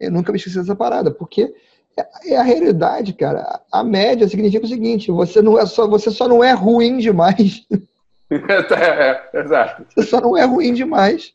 [0.00, 1.54] Eu nunca me esqueci dessa parada, porque
[1.96, 3.60] é, é a realidade, cara.
[3.72, 7.66] A média significa o seguinte: você não é só, você só não é ruim demais.
[8.30, 9.84] é, é, exato.
[9.88, 11.34] Você só não é ruim demais,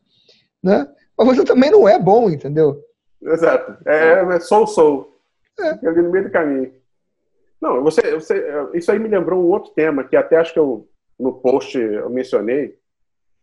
[0.62, 0.88] né?
[1.17, 2.82] Mas você também não é bom, entendeu?
[3.21, 3.78] Exato.
[3.86, 5.19] É, é sou, sou.
[5.60, 5.88] É.
[5.88, 6.73] Ali no meio do caminho.
[7.62, 10.88] Não, você, você, isso aí me lembrou um outro tema que até acho que eu
[11.19, 12.78] no post eu mencionei.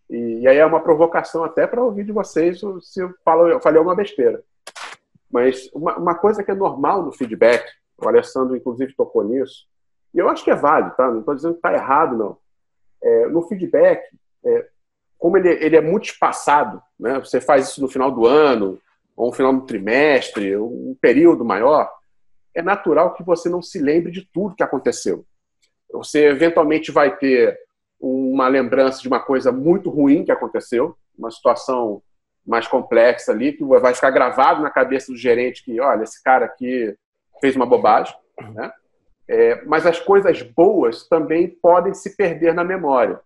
[0.08, 3.60] E, e aí é uma provocação até para ouvir de vocês se eu, falo, eu
[3.60, 4.42] falei uma besteira.
[5.30, 7.64] Mas uma, uma, coisa que é normal no feedback,
[7.98, 9.66] o Alessandro inclusive tocou nisso,
[10.14, 11.10] e eu acho que é válido, tá?
[11.10, 12.38] Não estou dizendo que está errado, não.
[13.02, 14.02] É, no feedback,
[14.44, 14.66] é,
[15.18, 17.18] como ele, ele é muito espaçado, né?
[17.18, 18.78] você faz isso no final do ano,
[19.16, 21.90] ou no final do trimestre, um período maior,
[22.56, 25.26] é natural que você não se lembre de tudo que aconteceu.
[25.92, 27.56] Você eventualmente vai ter
[28.00, 32.02] uma lembrança de uma coisa muito ruim que aconteceu, uma situação
[32.46, 36.46] mais complexa ali, que vai ficar gravado na cabeça do gerente que, olha, esse cara
[36.46, 36.96] aqui
[37.40, 38.16] fez uma bobagem,
[38.54, 38.72] né?
[39.28, 43.20] É, mas as coisas boas também podem se perder na memória.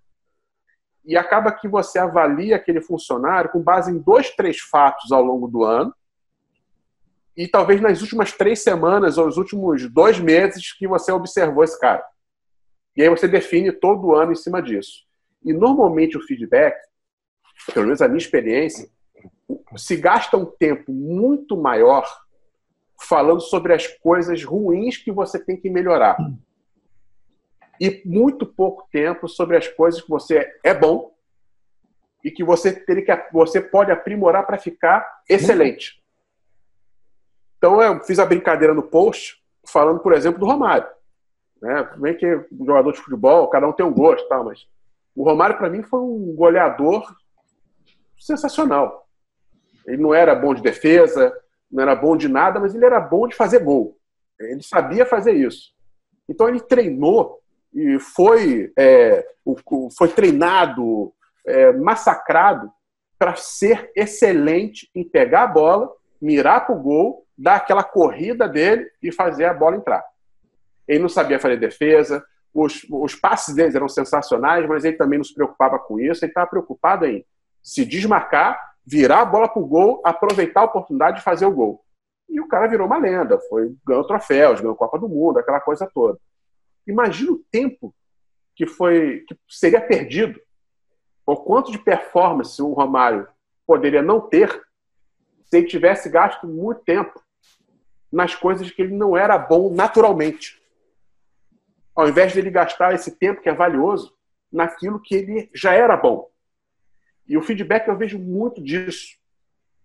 [1.04, 5.46] E acaba que você avalia aquele funcionário com base em dois, três fatos ao longo
[5.46, 5.94] do ano,
[7.40, 11.80] e talvez nas últimas três semanas ou os últimos dois meses que você observou esse
[11.80, 12.04] cara.
[12.94, 15.06] E aí você define todo ano em cima disso.
[15.42, 16.76] E normalmente o feedback,
[17.72, 18.90] pelo menos a minha experiência,
[19.74, 22.06] se gasta um tempo muito maior
[23.08, 26.18] falando sobre as coisas ruins que você tem que melhorar.
[27.80, 31.10] E muito pouco tempo sobre as coisas que você é bom
[32.22, 35.99] e que você teria que você pode aprimorar para ficar excelente.
[37.60, 39.36] Então eu fiz a brincadeira no post
[39.68, 40.88] falando, por exemplo, do Romário.
[41.60, 41.90] Né?
[41.98, 44.42] Bem que jogador de futebol, cada um tem um gosto, tá?
[44.42, 44.66] mas
[45.14, 47.04] o Romário para mim foi um goleador
[48.18, 49.06] sensacional.
[49.86, 51.30] Ele não era bom de defesa,
[51.70, 53.94] não era bom de nada, mas ele era bom de fazer gol.
[54.38, 55.74] Ele sabia fazer isso.
[56.26, 57.42] Então ele treinou
[57.74, 59.22] e foi, é,
[59.98, 61.12] foi treinado,
[61.46, 62.72] é, massacrado
[63.18, 68.90] para ser excelente em pegar a bola, mirar para o gol, dar aquela corrida dele
[69.02, 70.04] e fazer a bola entrar.
[70.86, 75.24] Ele não sabia fazer defesa, os, os passes deles eram sensacionais, mas ele também não
[75.24, 76.24] se preocupava com isso.
[76.24, 77.24] Ele estava preocupado em
[77.62, 81.84] se desmarcar, virar a bola para o gol, aproveitar a oportunidade de fazer o gol.
[82.28, 85.88] E o cara virou uma lenda, foi ganhou troféus, ganhou Copa do Mundo, aquela coisa
[85.92, 86.18] toda.
[86.86, 87.94] Imagina o tempo
[88.54, 90.40] que foi que seria perdido,
[91.26, 93.28] o quanto de performance o Romário
[93.66, 94.60] poderia não ter
[95.50, 97.20] se ele tivesse gasto muito tempo
[98.10, 100.60] nas coisas que ele não era bom naturalmente
[102.00, 104.16] ao invés de ele gastar esse tempo que é valioso
[104.50, 106.30] naquilo que ele já era bom.
[107.26, 109.16] E o feedback eu vejo muito disso.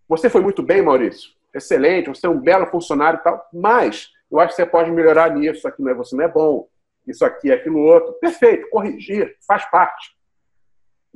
[0.07, 1.31] Você foi muito bem, Maurício.
[1.53, 5.33] Excelente, você é um belo funcionário e tal, mas eu acho que você pode melhorar
[5.33, 6.67] nisso, isso aqui não é, você não é bom,
[7.07, 8.13] isso aqui é aquilo outro.
[8.13, 10.15] Perfeito, corrigir, faz parte.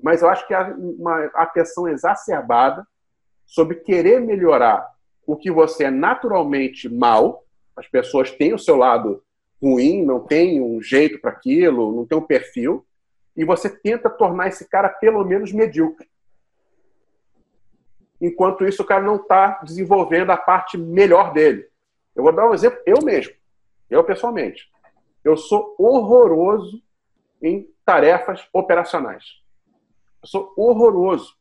[0.01, 2.85] Mas eu acho que há uma atenção exacerbada
[3.49, 4.87] sobre querer melhorar
[5.25, 7.43] o que você é naturalmente mal.
[7.75, 9.23] As pessoas têm o seu lado
[9.61, 12.85] ruim, não tem um jeito para aquilo, não tem um perfil,
[13.35, 16.07] e você tenta tornar esse cara pelo menos medíocre.
[18.21, 21.67] Enquanto isso, o cara não está desenvolvendo a parte melhor dele.
[22.15, 23.33] Eu vou dar um exemplo, eu mesmo,
[23.89, 24.69] eu pessoalmente.
[25.23, 26.81] Eu sou horroroso
[27.41, 29.41] em tarefas operacionais.
[30.21, 31.35] Eu sou horroroso.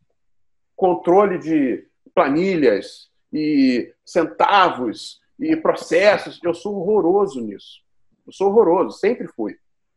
[0.74, 7.82] Controle de planilhas e centavos e processos, eu sou horroroso nisso.
[8.26, 9.56] Eu sou horroroso, sempre fui.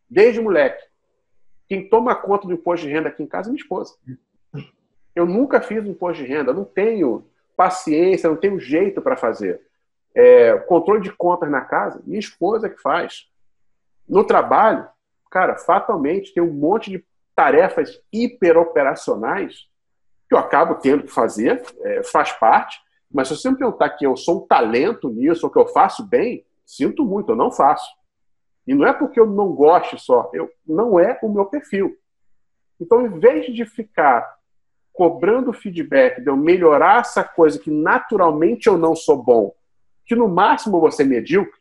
[0.10, 0.84] Desde moleque.
[1.68, 3.96] Quem toma conta do imposto de renda aqui em casa é minha esposa.
[5.16, 9.62] Eu nunca fiz imposto de renda, não tenho paciência, não tenho jeito para fazer.
[10.14, 13.30] É, controle de contas na casa, minha esposa que faz.
[14.08, 14.88] No trabalho,
[15.30, 19.70] cara, fatalmente tem um monte de tarefas hiperoperacionais
[20.32, 22.80] que eu acabo tendo que fazer, é, faz parte,
[23.14, 26.08] mas se você me perguntar que eu sou um talento nisso, ou que eu faço
[26.08, 27.86] bem, sinto muito, eu não faço.
[28.66, 31.98] E não é porque eu não gosto só, eu, não é o meu perfil.
[32.80, 34.38] Então, em vez de ficar
[34.94, 39.54] cobrando feedback, de eu melhorar essa coisa que naturalmente eu não sou bom,
[40.06, 41.60] que no máximo você medíocre,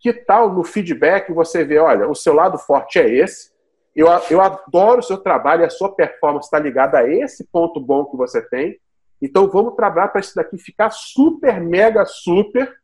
[0.00, 3.52] que tal no feedback você ver, olha, o seu lado forte é esse,
[3.96, 7.80] eu, eu adoro o seu trabalho e a sua performance está ligada a esse ponto
[7.80, 8.78] bom que você tem,
[9.20, 12.76] então vamos trabalhar para isso daqui ficar super, mega, super,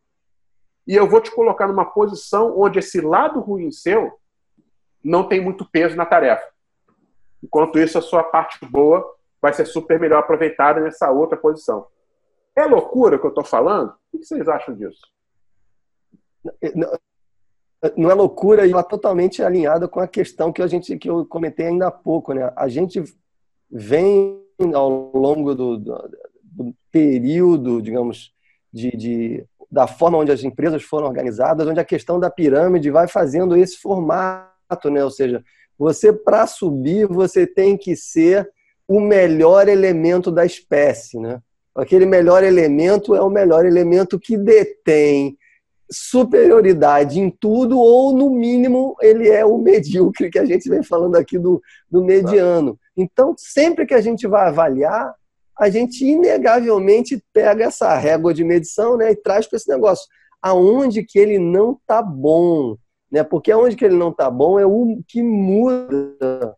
[0.87, 4.19] e eu vou te colocar numa posição onde esse lado ruim seu
[5.05, 6.47] não tem muito peso na tarefa.
[7.43, 9.05] Enquanto isso, a sua parte boa
[9.41, 11.87] vai ser super melhor aproveitada nessa outra posição.
[12.55, 13.95] É loucura que eu estou falando?
[14.13, 15.01] O que vocês acham disso?
[17.97, 21.27] Não, é loucura e ela totalmente alinhada com a questão que a gente que eu
[21.27, 22.53] comentei ainda há pouco, né?
[22.55, 23.03] A gente
[23.69, 24.41] vem
[24.73, 26.11] ao longo do, do,
[26.45, 28.33] do período, digamos,
[28.73, 33.09] de, de, da forma onde as empresas foram organizadas, onde a questão da pirâmide vai
[33.09, 35.03] fazendo esse formato, né?
[35.03, 35.43] Ou seja,
[35.77, 38.49] você para subir você tem que ser
[38.87, 41.41] o melhor elemento da espécie, né?
[41.75, 45.37] Aquele melhor elemento é o melhor elemento que detém
[45.93, 51.17] superioridade em tudo, ou no mínimo ele é o medíocre, que a gente vem falando
[51.17, 52.79] aqui do, do mediano.
[52.97, 55.15] Então, sempre que a gente vai avaliar,
[55.59, 60.07] a gente inegavelmente pega essa régua de medição né, e traz para esse negócio.
[60.41, 62.77] Aonde que ele não está bom?
[63.11, 63.23] Né?
[63.23, 66.57] Porque aonde que ele não está bom é o que muda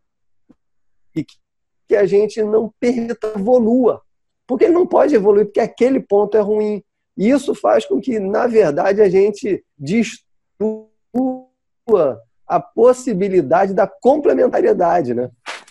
[1.15, 1.25] e
[1.89, 4.01] que a gente não permita evolua.
[4.47, 6.83] Porque ele não pode evoluir, porque aquele ponto é ruim.
[7.17, 10.89] Isso faz com que, na verdade, a gente destrua
[12.47, 15.31] a possibilidade da complementariedade, né?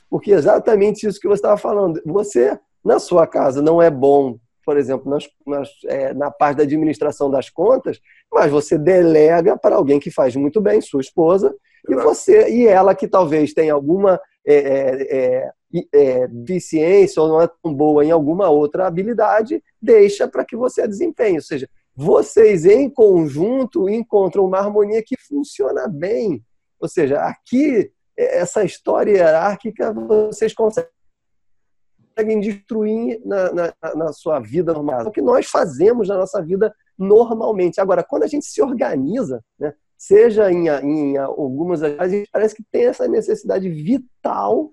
[0.09, 2.01] Porque é exatamente isso que você estava falando.
[2.05, 6.63] Você, na sua casa, não é bom, por exemplo, nas, nas, é, na parte da
[6.63, 7.99] administração das contas,
[8.31, 11.53] mas você delega para alguém que faz muito bem, sua esposa,
[11.89, 17.41] e você e ela que talvez tenha alguma é, é, é é, deficiência ou não
[17.41, 21.35] é tão boa em alguma outra habilidade, deixa para que você desempenhe.
[21.35, 26.43] Ou seja, vocês em conjunto encontram uma harmonia que funciona bem.
[26.79, 30.91] Ou seja, aqui, essa história hierárquica, vocês conseguem
[32.39, 35.01] destruir na, na, na, sua vida normal.
[35.01, 37.79] É o que nós fazemos na nossa vida normalmente.
[37.79, 42.63] Agora, quando a gente se organiza, né, seja em, em algumas a gente parece que
[42.71, 44.71] tem essa necessidade vital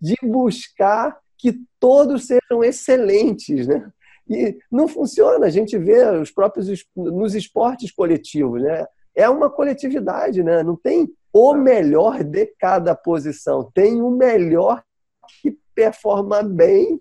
[0.00, 3.90] de buscar que todos sejam excelentes, né?
[4.28, 8.86] E não funciona, a gente vê os próprios nos esportes coletivos, né?
[9.14, 10.62] É uma coletividade, né?
[10.62, 14.82] Não tem o melhor de cada posição, tem o melhor
[15.40, 17.00] que performa bem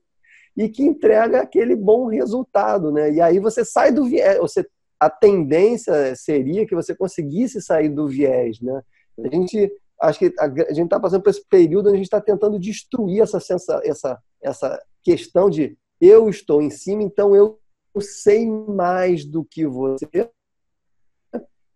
[0.58, 3.12] e que entrega aquele bom resultado, né?
[3.12, 4.66] E aí você sai do viés, você
[5.00, 8.82] a tendência seria que você conseguisse sair do viés, né?
[9.24, 12.22] A gente acho que a, gente está passando por esse período onde a gente está
[12.22, 17.60] tentando destruir essa, sensa, essa, essa questão de eu estou em cima, então eu
[18.00, 20.30] sei mais do que você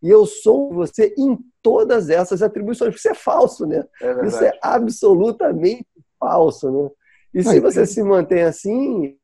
[0.04, 2.94] e eu sou você em todas essas atribuições.
[2.94, 3.86] Isso é falso, né?
[4.02, 5.88] É Isso é absolutamente
[6.20, 6.90] falso, né?
[7.34, 9.18] E se você se mantém assim,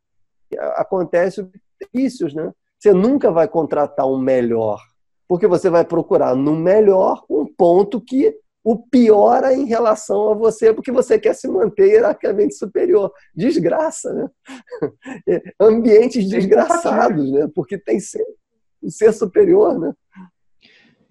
[0.75, 1.47] acontece
[1.93, 2.51] vícios, né?
[2.79, 4.81] Você nunca vai contratar um melhor,
[5.27, 8.33] porque você vai procurar no melhor um ponto que
[8.69, 13.11] o piora em relação a você, porque você quer se manter hierarquicamente superior.
[13.35, 14.29] Desgraça, né?
[15.59, 17.47] Ambientes desgraçados, né?
[17.55, 18.23] Porque tem ser,
[18.79, 19.91] o ser superior, né?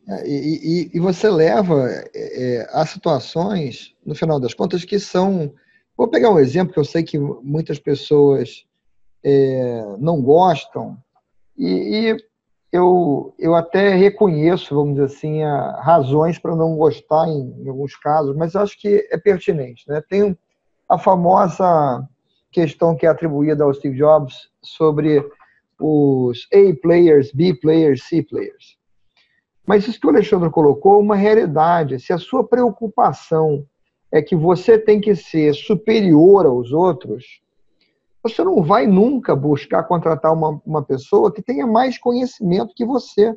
[0.09, 5.01] É, e, e, e, você leva é, é, a situações, no final das contas, que
[5.01, 5.53] são.
[5.97, 8.65] Vou pegar um exemplo que eu sei que muitas pessoas
[9.25, 10.97] é, não gostam,
[11.57, 12.17] e, e
[12.73, 17.97] eu, eu até reconheço, vamos dizer assim, a, razões para não gostar em, em, alguns
[17.97, 19.89] casos, mas acho que é pertinente.
[19.89, 20.03] Né?
[20.09, 20.37] Tem
[20.89, 22.07] a famosa
[22.51, 25.25] questão que é atribuída ao Steve Jobs sobre
[25.81, 28.77] os A players, B players, C players.
[29.67, 32.01] Mas isso que o Alexandre colocou é uma realidade.
[32.01, 33.67] Se a sua preocupação
[34.11, 37.41] é que você tem que ser superior aos outros,
[38.23, 43.35] você não vai nunca buscar contratar uma, uma pessoa que tenha mais conhecimento que você.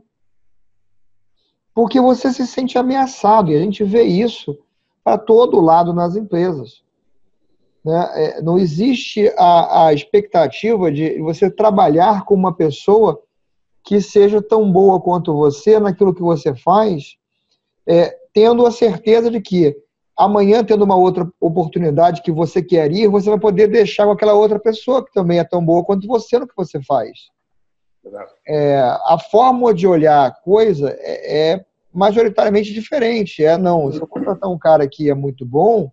[1.73, 4.57] Porque você se sente ameaçado, e a gente vê isso
[5.03, 6.83] para todo lado nas empresas.
[7.83, 8.11] Né?
[8.15, 13.21] É, não existe a, a expectativa de você trabalhar com uma pessoa
[13.83, 17.15] que seja tão boa quanto você naquilo que você faz,
[17.87, 19.75] é, tendo a certeza de que
[20.23, 24.33] amanhã, tendo uma outra oportunidade que você quer ir, você vai poder deixar com aquela
[24.33, 27.29] outra pessoa que também é tão boa quanto você no que você faz.
[28.47, 33.43] É, a forma de olhar a coisa é, é, majoritariamente diferente.
[33.43, 35.91] É, não, se eu contratar um cara que é muito bom,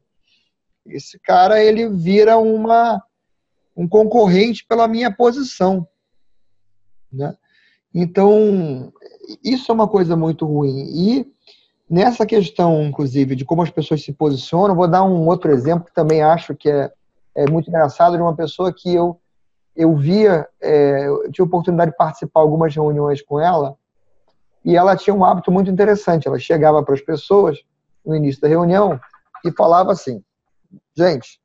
[0.87, 3.03] esse cara ele vira uma,
[3.77, 5.87] um concorrente pela minha posição.
[7.13, 7.35] Né?
[7.95, 8.93] Então,
[9.43, 10.85] isso é uma coisa muito ruim.
[10.95, 11.33] E
[11.89, 15.95] Nessa questão, inclusive, de como as pessoas se posicionam, vou dar um outro exemplo que
[15.95, 16.93] também acho que é,
[17.35, 19.19] é muito engraçado, de uma pessoa que eu,
[19.75, 23.75] eu via, é, eu tive a oportunidade de participar de algumas reuniões com ela,
[24.65, 26.29] e ela tinha um hábito muito interessante.
[26.29, 27.59] Ela chegava para as pessoas
[28.05, 29.01] no início da reunião
[29.45, 30.23] e falava assim:
[30.95, 31.41] gente,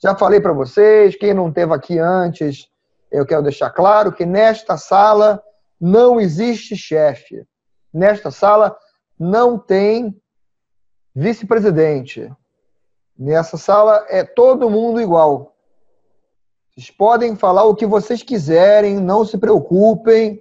[0.00, 2.68] já falei para vocês, quem não teve aqui antes,
[3.10, 5.42] eu quero deixar claro que nesta sala
[5.80, 7.44] não existe chefe.
[7.92, 8.76] Nesta sala
[9.18, 10.20] não tem
[11.14, 12.32] vice-presidente.
[13.18, 15.56] Nessa sala é todo mundo igual.
[16.70, 20.40] Vocês podem falar o que vocês quiserem, não se preocupem.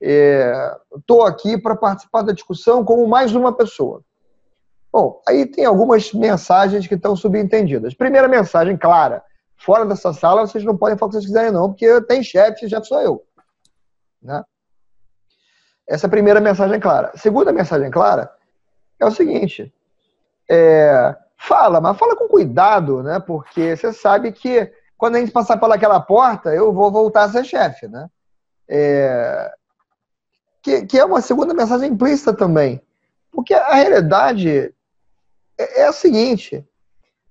[0.00, 4.02] Estou é, aqui para participar da discussão como mais uma pessoa.
[4.92, 7.94] Bom, aí tem algumas mensagens que estão subentendidas.
[7.94, 9.24] Primeira mensagem clara:
[9.56, 12.68] fora dessa sala vocês não podem falar o que vocês quiserem, não, porque tem chefe,
[12.68, 13.24] chefe sou eu.
[14.22, 14.44] Né?
[15.88, 17.10] Essa é a primeira mensagem clara.
[17.14, 18.30] A segunda mensagem clara
[18.98, 19.72] é o seguinte:
[20.48, 23.20] é, fala, mas fala com cuidado, né?
[23.20, 27.44] Porque você sabe que quando a gente passar pelaquela porta, eu vou voltar a ser
[27.44, 28.08] chefe, né?
[28.68, 29.52] É,
[30.62, 32.80] que, que é uma segunda mensagem implícita também.
[33.30, 34.72] Porque a realidade
[35.58, 36.64] é, é a seguinte,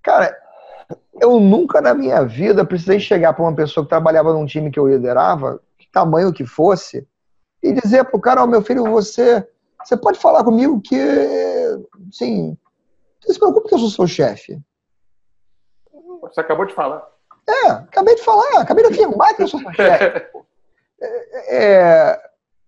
[0.03, 0.35] cara,
[1.21, 4.79] eu nunca na minha vida precisei chegar para uma pessoa que trabalhava num time que
[4.79, 7.07] eu liderava, que tamanho que fosse,
[7.61, 9.47] e dizer para o cara, ó, oh, meu filho, você,
[9.83, 10.97] você pode falar comigo que,
[12.11, 12.57] sim,
[13.25, 14.59] não se preocupe que eu sou seu chefe.
[16.21, 17.07] Você acabou de falar.
[17.47, 20.27] É, acabei de falar, acabei de afirmar que eu sou seu chefe.
[21.03, 22.21] É, é,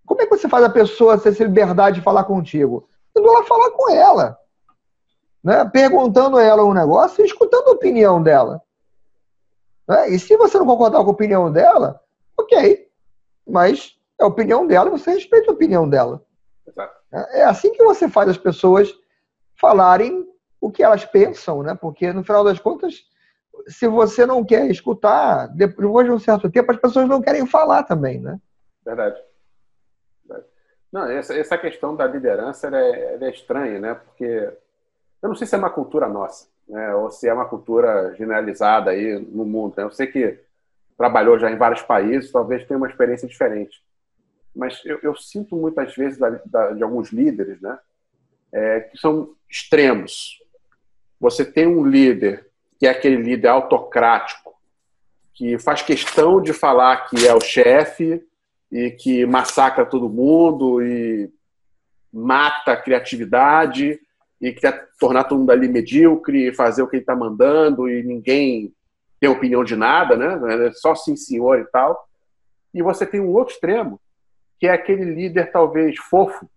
[0.07, 2.89] como é que você faz a pessoa ter essa liberdade de falar contigo?
[3.13, 4.39] Eu vou lá falar com ela.
[5.43, 5.63] Né?
[5.65, 8.59] Perguntando a ela um negócio e escutando a opinião dela.
[9.87, 10.09] Né?
[10.09, 12.01] E se você não concordar com a opinião dela,
[12.35, 12.89] ok.
[13.47, 16.23] Mas é a opinião dela, você respeita a opinião dela.
[16.67, 16.93] Exato.
[17.11, 18.93] É assim que você faz as pessoas
[19.59, 20.27] falarem
[20.59, 21.75] o que elas pensam, né?
[21.75, 23.05] Porque no final das contas,
[23.67, 27.83] se você não quer escutar, depois de um certo tempo, as pessoas não querem falar
[27.83, 28.39] também, né?
[28.85, 29.21] Verdade.
[30.91, 33.93] Não, essa, essa questão da liderança é, é estranha, né?
[33.95, 36.93] Porque eu não sei se é uma cultura nossa, né?
[36.95, 39.73] Ou se é uma cultura generalizada aí no mundo.
[39.75, 39.83] Né?
[39.83, 40.39] Eu sei que
[40.97, 43.83] trabalhou já em vários países, talvez tenha uma experiência diferente
[44.55, 47.77] mas eu, eu sinto muitas vezes da, da, de alguns líderes, né,
[48.51, 50.39] é, que são extremos.
[51.19, 52.49] Você tem um líder
[52.79, 54.53] que é aquele líder autocrático,
[55.33, 58.23] que faz questão de falar que é o chefe
[58.71, 61.31] e que massacra todo mundo e
[62.11, 63.99] mata a criatividade
[64.39, 68.73] e quer tornar todo mundo ali medíocre, fazer o que ele está mandando e ninguém
[69.19, 70.67] tem opinião de nada, né?
[70.67, 72.07] É só sim, senhor e tal.
[72.73, 73.99] E você tem um outro extremo,
[74.63, 76.49] que é aquele líder talvez fofo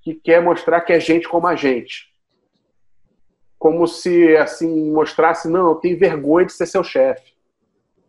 [0.00, 2.12] que quer mostrar que é gente como a gente.
[3.56, 7.32] Como se assim mostrasse, não, eu tenho vergonha de ser seu chefe.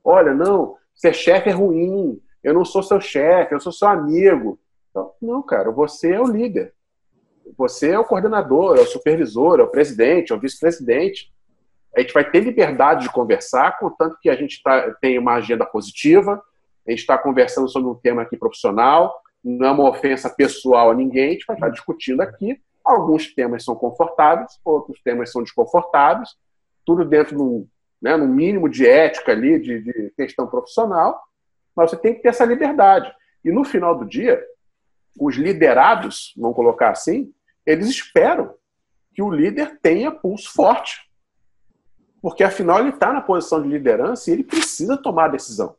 [0.03, 2.19] Olha, não, ser chefe é ruim.
[2.43, 4.59] Eu não sou seu chefe, eu sou seu amigo.
[4.89, 6.73] Então, não, cara, você é o líder.
[7.55, 11.31] Você é o coordenador, é o supervisor, é o presidente, é o vice-presidente.
[11.95, 15.67] A gente vai ter liberdade de conversar, contanto que a gente tá, tenha uma agenda
[15.67, 16.41] positiva,
[16.87, 19.13] a gente está conversando sobre um tema aqui profissional,
[19.43, 22.59] não é uma ofensa pessoal a ninguém, a gente vai estar discutindo aqui.
[22.83, 26.29] Alguns temas são confortáveis, outros temas são desconfortáveis,
[26.85, 27.67] tudo dentro de um,
[28.01, 31.21] né, no mínimo de ética ali, de, de questão profissional,
[31.75, 33.11] mas você tem que ter essa liberdade.
[33.43, 34.41] E no final do dia,
[35.19, 37.31] os liderados, vamos colocar assim,
[37.65, 38.53] eles esperam
[39.13, 41.07] que o líder tenha pulso forte.
[42.21, 45.75] Porque afinal ele está na posição de liderança e ele precisa tomar a decisão.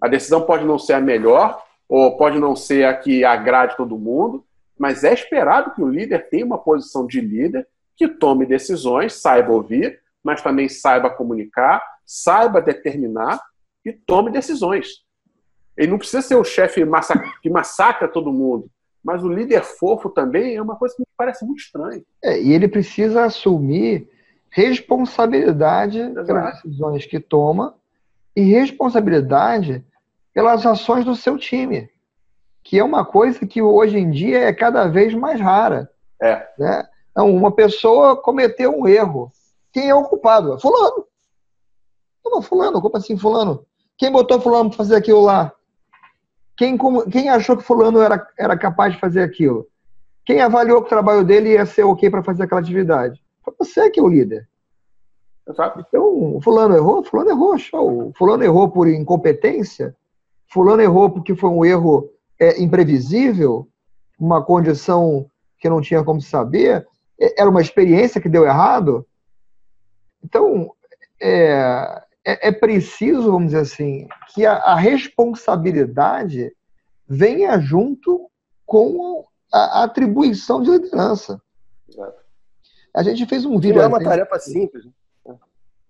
[0.00, 3.98] A decisão pode não ser a melhor, ou pode não ser a que agrade todo
[3.98, 4.44] mundo,
[4.78, 7.66] mas é esperado que o líder tenha uma posição de líder,
[7.96, 13.40] que tome decisões, saiba ouvir, mas também saiba comunicar, saiba determinar
[13.84, 15.04] e tome decisões.
[15.76, 16.82] Ele não precisa ser o chefe
[17.42, 18.68] que massacra todo mundo,
[19.02, 22.02] mas o líder fofo também é uma coisa que me parece muito estranha.
[22.22, 24.10] É, e ele precisa assumir
[24.50, 26.26] responsabilidade Exato.
[26.26, 27.74] pelas decisões que toma
[28.36, 29.82] e responsabilidade
[30.34, 31.88] pelas ações do seu time,
[32.62, 35.90] que é uma coisa que hoje em dia é cada vez mais rara.
[36.20, 36.46] É.
[36.58, 36.86] Né?
[37.10, 39.32] Então, uma pessoa cometeu um erro.
[39.72, 40.60] Quem é o culpado?
[40.60, 41.06] Fulano.
[42.24, 43.64] Não, fulano, como assim fulano?
[43.96, 45.52] Quem botou fulano para fazer aquilo lá?
[46.56, 46.76] Quem,
[47.10, 49.66] quem achou que fulano era, era capaz de fazer aquilo?
[50.24, 53.22] Quem avaliou que o trabalho dele ia ser ok para fazer aquela atividade?
[53.42, 54.48] Foi você que é o líder.
[55.48, 55.84] Exato.
[55.86, 58.12] Então, fulano errou, fulano errou, show.
[58.16, 59.96] Fulano errou por incompetência,
[60.52, 63.68] fulano errou porque foi um erro é, imprevisível,
[64.18, 66.86] uma condição que não tinha como saber,
[67.20, 69.06] é, era uma experiência que deu errado.
[70.24, 70.72] Então,
[71.20, 76.52] é, é, é preciso, vamos dizer assim, que a, a responsabilidade
[77.08, 78.28] venha junto
[78.64, 81.40] com a, a atribuição de liderança.
[81.88, 82.26] Exato.
[82.92, 83.76] A gente fez um vídeo.
[83.76, 84.84] Não é uma tarefa simples.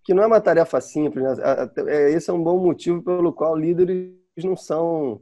[0.06, 1.22] Que não é uma tarefa simples.
[1.24, 1.44] Né?
[1.88, 5.20] É, esse é um bom motivo pelo qual líderes não são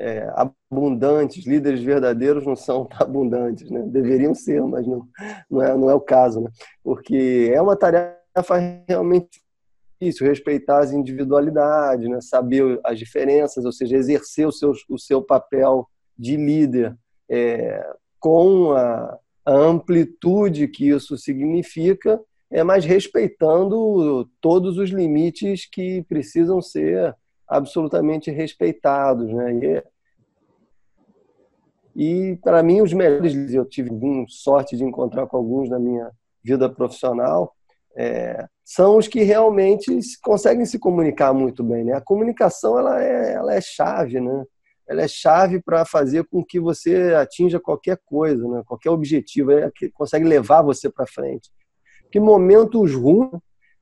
[0.00, 3.82] é, abundantes, líderes verdadeiros não são abundantes, né?
[3.86, 5.06] deveriam ser, mas não,
[5.50, 6.50] não, é, não é o caso, né?
[6.82, 8.56] porque é uma tarefa
[8.88, 9.42] realmente
[10.00, 12.18] difícil, respeitar as individualidades, né?
[12.22, 15.86] saber as diferenças, ou seja, exercer o seu, o seu papel
[16.18, 16.96] de líder
[17.28, 17.86] é,
[18.18, 22.18] com a, a amplitude que isso significa,
[22.50, 27.14] é, mas respeitando todos os limites que precisam ser
[27.46, 29.32] absolutamente respeitados.
[29.32, 29.82] Né?
[31.94, 33.90] E, e para mim, os melhores, eu tive
[34.28, 36.10] sorte de encontrar com alguns na minha
[36.42, 37.54] vida profissional,
[37.96, 39.90] é, são os que realmente
[40.22, 41.84] conseguem se comunicar muito bem.
[41.84, 41.92] Né?
[41.92, 44.44] A comunicação ela é, ela é chave, né?
[44.88, 48.62] ela é chave para fazer com que você atinja qualquer coisa, né?
[48.66, 51.50] qualquer objetivo, é que consegue levar você para frente.
[52.10, 53.30] Que momentos ruins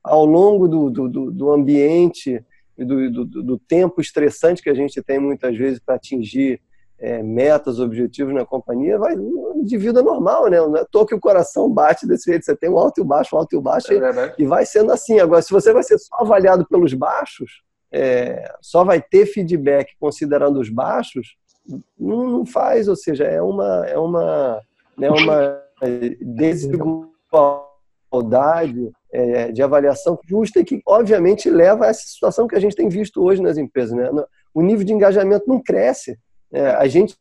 [0.03, 2.43] ao longo do, do, do ambiente
[2.77, 6.61] do, do, do, tempo estressante que a gente tem muitas vezes para atingir
[6.97, 9.15] é, metas, objetivos na companhia, vai
[9.63, 10.57] de vida normal, né?
[10.59, 12.45] Não é que o coração bate desse jeito.
[12.45, 14.45] Você tem um alto e um baixo, um alto e um baixo, é e, e
[14.45, 15.19] vai sendo assim.
[15.19, 17.61] Agora, se você vai ser só avaliado pelos baixos,
[17.91, 21.35] é, só vai ter feedback considerando os baixos,
[21.97, 24.61] não, não faz, ou seja, é uma, é uma,
[25.01, 25.61] é uma
[26.21, 27.68] desigualdade
[29.11, 32.89] é, de avaliação justa e que, obviamente, leva a essa situação que a gente tem
[32.89, 33.95] visto hoje nas empresas.
[33.95, 34.09] Né?
[34.53, 36.17] O nível de engajamento não cresce.
[36.51, 37.15] É, a gente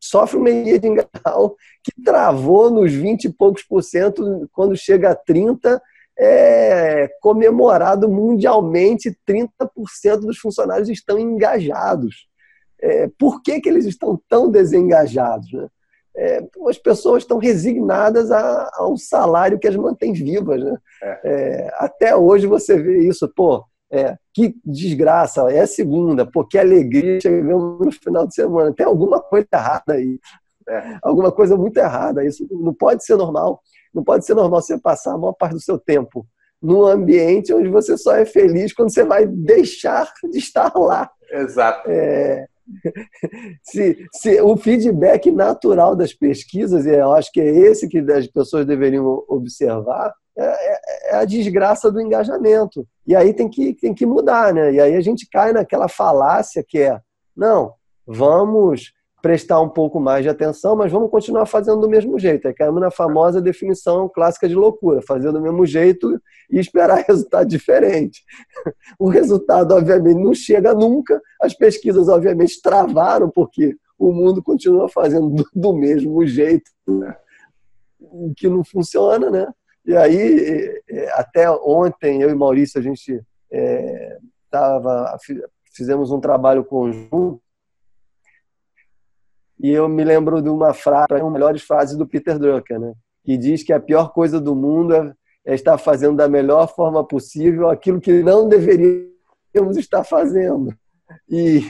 [0.00, 5.10] sofre uma meia de engajamento que travou nos 20 e poucos por cento, quando chega
[5.10, 5.80] a 30,
[6.18, 12.28] é comemorado mundialmente, 30% dos funcionários estão engajados.
[12.80, 15.52] É, por que, que eles estão tão desengajados?
[15.52, 15.68] Né?
[16.16, 20.62] É, as pessoas estão resignadas a, a, um salário que as mantém vivas.
[20.62, 20.76] Né?
[21.02, 21.20] É.
[21.24, 27.20] É, até hoje você vê isso, pô, é, que desgraça, é segunda, pô, que alegria,
[27.20, 30.18] chegamos no final de semana, tem alguma coisa errada aí.
[30.68, 30.98] É.
[31.02, 33.60] Alguma coisa muito errada, isso não pode ser normal.
[33.92, 36.26] Não pode ser normal você passar a maior parte do seu tempo
[36.62, 41.10] num ambiente onde você só é feliz quando você vai deixar de estar lá.
[41.30, 41.90] Exato.
[41.90, 42.46] É,
[43.62, 48.26] se, se o feedback natural das pesquisas, e eu acho que é esse que as
[48.26, 52.86] pessoas deveriam observar, é, é, é, a desgraça do engajamento.
[53.06, 54.72] E aí tem que, tem que mudar, né?
[54.72, 56.98] E aí a gente cai naquela falácia que é,
[57.36, 57.74] não,
[58.06, 58.92] vamos
[59.22, 62.48] prestar um pouco mais de atenção, mas vamos continuar fazendo do mesmo jeito.
[62.48, 66.20] Aí caímos na famosa definição clássica de loucura, fazer do mesmo jeito
[66.50, 68.24] e esperar resultado diferente.
[68.98, 75.32] O resultado, obviamente, não chega nunca, as pesquisas, obviamente, travaram, porque o mundo continua fazendo
[75.54, 77.16] do mesmo jeito, né?
[78.00, 79.46] o que não funciona, né?
[79.86, 84.18] E aí, é, até ontem, eu e Maurício, a gente é,
[84.50, 85.16] tava,
[85.72, 87.40] fizemos um trabalho conjunto
[89.62, 92.94] e eu me lembro de uma frase, uma das melhores frases do Peter Drucker, né?
[93.24, 95.14] que diz que a pior coisa do mundo é,
[95.46, 100.74] é estar fazendo da melhor forma possível aquilo que não deveríamos estar fazendo.
[101.30, 101.60] E,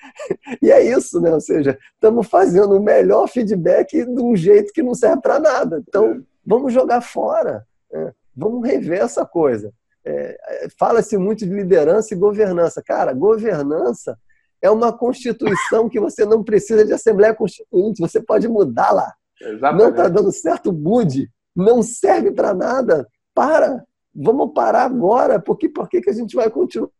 [0.62, 1.30] e é isso, né?
[1.30, 5.84] Ou seja, estamos fazendo o melhor feedback de um jeito que não serve para nada.
[5.86, 7.66] Então, vamos jogar fora.
[7.92, 8.14] Né?
[8.34, 9.70] Vamos rever essa coisa.
[10.06, 12.82] É, Fala-se muito de liderança e governança.
[12.82, 14.16] Cara, governança
[14.62, 19.14] é uma constituição que você não precisa de Assembleia Constituinte, você pode mudar lá.
[19.40, 19.82] Exatamente.
[19.82, 21.30] Não está dando certo, mude.
[21.54, 23.06] Não serve para nada.
[23.34, 23.84] Para.
[24.14, 26.90] Vamos parar agora, porque por que a gente vai continuar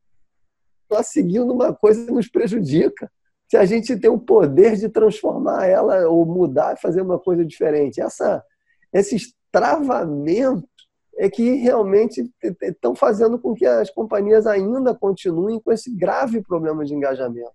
[1.03, 3.11] seguindo uma coisa que nos prejudica?
[3.49, 7.45] Se a gente tem o poder de transformar ela ou mudar e fazer uma coisa
[7.45, 8.01] diferente.
[8.01, 8.45] Essa,
[8.93, 10.69] esses travamentos
[11.17, 12.31] é que realmente
[12.63, 17.51] estão fazendo com que as companhias ainda continuem com esse grave problema de engajamento.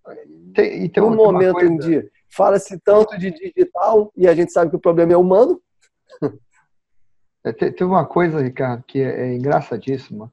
[0.54, 1.72] Tem, e tem um momento coisa...
[1.72, 5.62] em que fala-se tanto de digital e a gente sabe que o problema é humano.
[7.44, 10.32] É, tem uma coisa, Ricardo, que é, é engraçadíssima.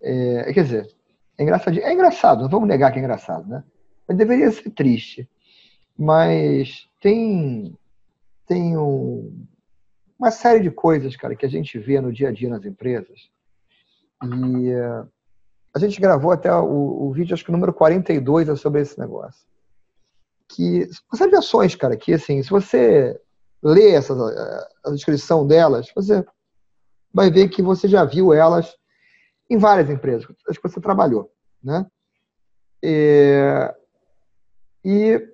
[0.00, 0.94] É, quer dizer,
[1.36, 1.76] é, engraçad...
[1.76, 3.64] é engraçado, não vamos negar que é engraçado, né?
[4.06, 5.28] Mas deveria ser triste.
[5.98, 7.76] Mas tem,
[8.46, 9.44] tem um,
[10.20, 13.30] uma série de coisas, cara, que a gente vê no dia a dia nas empresas.
[14.22, 15.08] E uh,
[15.74, 18.98] a gente gravou até o, o, vídeo, acho que o número 42 é sobre esse
[18.98, 19.46] negócio.
[20.46, 23.18] Que são ações, cara, que assim, se você
[23.62, 24.12] lê essa,
[24.84, 26.22] a descrição delas, você
[27.14, 28.76] vai ver que você já viu elas
[29.48, 31.86] em várias empresas, acho que você trabalhou, né?
[32.82, 33.74] E,
[34.84, 35.28] e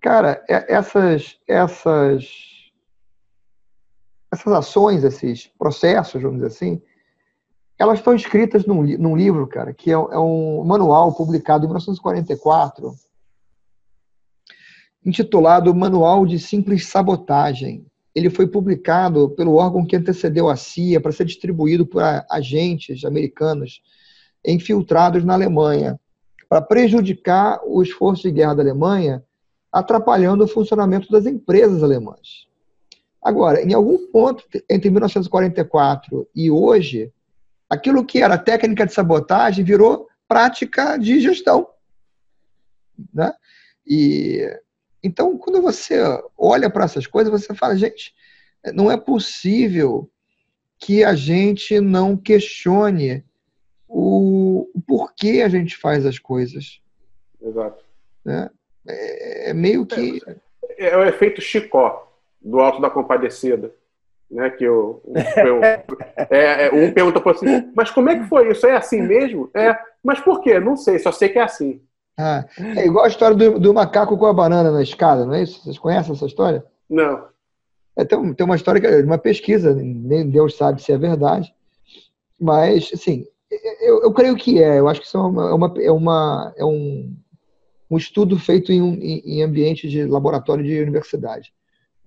[0.00, 2.57] cara, essas, essas
[4.30, 6.82] essas ações, esses processos, vamos dizer assim,
[7.78, 12.92] elas estão escritas num, num livro, cara, que é, é, um manual publicado em 1944,
[15.04, 17.86] intitulado Manual de Simples Sabotagem.
[18.14, 23.80] Ele foi publicado pelo órgão que antecedeu a CIA para ser distribuído por agentes americanos
[24.44, 25.98] infiltrados na Alemanha,
[26.48, 29.22] para prejudicar o esforço de guerra da Alemanha,
[29.70, 32.47] atrapalhando o funcionamento das empresas alemãs.
[33.28, 37.12] Agora, em algum ponto entre 1944 e hoje,
[37.68, 41.68] aquilo que era técnica de sabotagem virou prática de gestão.
[43.12, 43.30] Né?
[43.86, 44.50] E
[45.02, 46.00] então, quando você
[46.38, 48.14] olha para essas coisas, você fala, gente,
[48.72, 50.10] não é possível
[50.78, 53.22] que a gente não questione
[53.86, 56.80] o, o porquê a gente faz as coisas.
[57.42, 57.84] Exato.
[58.24, 58.48] Né?
[58.86, 60.18] É, é meio que.
[60.78, 62.07] É, é, o efeito Chicó,
[62.40, 63.72] do Alto da Compadecida.
[64.30, 65.02] Né, que eu,
[65.38, 65.62] eu
[66.28, 68.66] é, é, um pergunta por assim, mas como é que foi isso?
[68.66, 69.50] É assim mesmo?
[69.54, 69.74] É,
[70.04, 70.60] mas por quê?
[70.60, 71.80] Não sei, só sei que é assim.
[72.14, 72.44] Ah,
[72.76, 75.62] é igual a história do, do, macaco com a banana na escada, não é isso?
[75.62, 76.62] Vocês conhecem essa história?
[76.90, 77.26] Não.
[77.96, 81.54] É, tem, tem uma história, de uma pesquisa, nem Deus sabe se é verdade,
[82.38, 83.26] mas, assim,
[83.80, 84.78] eu, eu creio que é.
[84.78, 87.16] Eu acho que isso é, uma, é uma, é, uma, é um,
[87.90, 91.52] um estudo feito em, um, em ambiente de laboratório de universidade.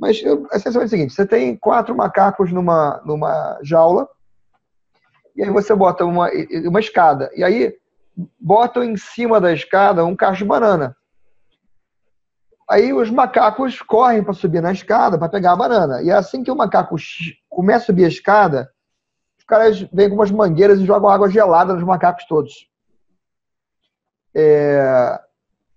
[0.02, 4.10] Mas eu, a sensação é a seguinte: você tem quatro macacos numa, numa jaula,
[5.36, 6.28] e aí você bota uma,
[6.66, 7.78] uma escada, e aí
[8.39, 10.97] botam em cima da escada um cacho de banana.
[12.68, 16.02] Aí os macacos correm para subir na escada para pegar a banana.
[16.02, 16.95] E é assim que o macaco
[17.49, 18.72] começa a subir a escada,
[19.38, 22.68] os caras vêm com umas mangueiras e jogam água gelada nos macacos todos.
[24.34, 25.20] É...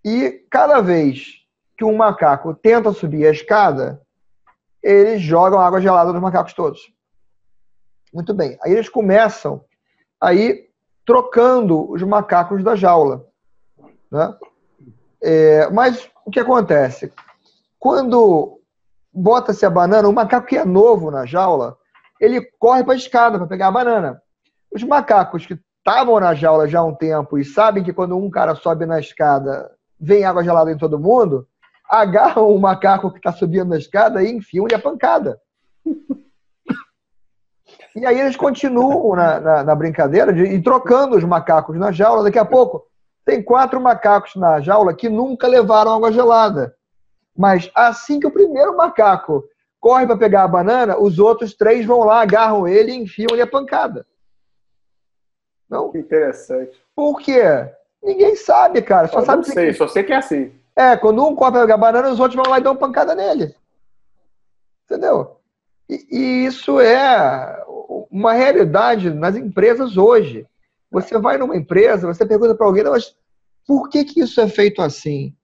[0.05, 1.43] E cada vez
[1.77, 4.04] que um macaco tenta subir a escada,
[4.85, 6.81] eles jogam água gelada nos macacos todos.
[8.13, 8.59] Muito bem.
[8.63, 9.65] Aí eles começam
[10.21, 10.69] aí
[11.07, 13.27] trocando os macacos da jaula.
[14.11, 14.37] Né?
[15.23, 17.13] É, mas o que acontece?
[17.79, 18.61] Quando
[19.13, 21.77] bota-se a banana, o macaco que é novo na jaula,
[22.21, 24.23] ele corre para a escada para pegar a banana.
[24.71, 28.31] Os macacos que estavam na jaula já há um tempo e sabem que quando um
[28.31, 31.47] cara sobe na escada, vem água gelada em todo mundo,
[31.89, 35.41] agarram o macaco que está subindo na escada e enfiam-lhe a pancada.
[37.97, 42.25] E aí eles continuam na, na, na brincadeira de ir trocando os macacos na jaula.
[42.25, 42.85] Daqui a pouco
[43.25, 46.75] tem quatro macacos na jaula que nunca levaram água gelada.
[47.37, 49.45] Mas assim que o primeiro macaco
[49.81, 53.47] corre para pegar a banana, os outros três vão lá, agarram ele e enfiam-lhe a
[53.47, 54.07] pancada.
[55.69, 55.93] Não?
[55.95, 56.73] Interessante.
[56.97, 57.43] Por quê?
[58.03, 59.09] Ninguém sabe, cara.
[59.09, 59.75] Só Eu sabe não sei, que...
[59.75, 60.53] só sei que é assim.
[60.77, 63.55] É, quando um pegar a banana, os outros vão lá e dão uma pancada nele.
[64.85, 65.41] Entendeu?
[65.89, 67.65] E, e isso é
[68.11, 70.47] uma realidade nas empresas hoje.
[70.91, 73.17] Você vai numa empresa, você pergunta para alguém, mas
[73.67, 75.35] por que, que isso é feito assim?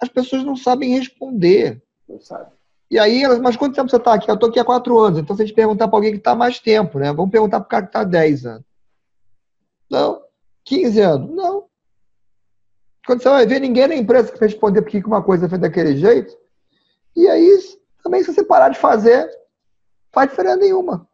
[0.00, 1.82] As pessoas não sabem responder.
[2.08, 2.50] Não sabe.
[2.90, 4.30] E aí, mas quanto tempo você está aqui?
[4.30, 5.18] Eu estou aqui há quatro anos.
[5.18, 7.12] Então, se a gente perguntar para alguém que está mais tempo, né?
[7.12, 8.64] Vamos perguntar para o cara que está há 10 anos.
[9.90, 10.22] Não.
[10.64, 11.30] 15 anos?
[11.30, 11.64] Não.
[13.08, 15.96] Quando você vai ver, ninguém na empresa que responder por que uma coisa feita daquele
[15.96, 16.36] jeito.
[17.16, 17.58] E aí,
[18.02, 19.26] também, se você parar de fazer,
[20.12, 21.08] faz diferença nenhuma.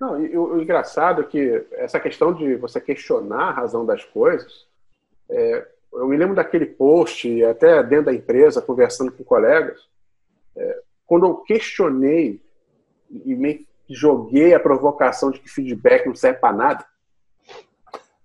[0.00, 4.04] Não, e o, o, engraçado é que essa questão de você questionar a razão das
[4.04, 4.66] coisas,
[5.30, 9.78] é, eu me lembro daquele post, até dentro da empresa, conversando com colegas,
[10.56, 12.42] é, quando eu questionei
[13.08, 16.84] e me joguei a provocação de que feedback não serve para nada,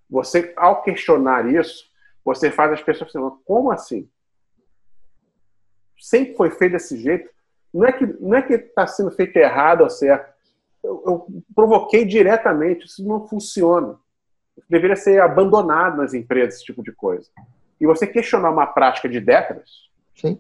[0.09, 1.93] você, ao questionar isso,
[2.25, 4.09] você faz as pessoas pensar, como assim?
[5.97, 7.29] Sempre foi feito desse jeito?
[7.73, 10.35] Não é que não é que está sendo feito errado ou certo
[10.85, 13.97] eu, eu provoquei diretamente, isso não funciona.
[14.69, 17.29] Deveria ser abandonado nas empresas, esse tipo de coisa.
[17.79, 20.39] E você questionar uma prática de décadas, Sim.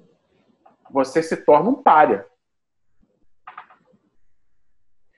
[0.89, 2.23] você se torna um páreo.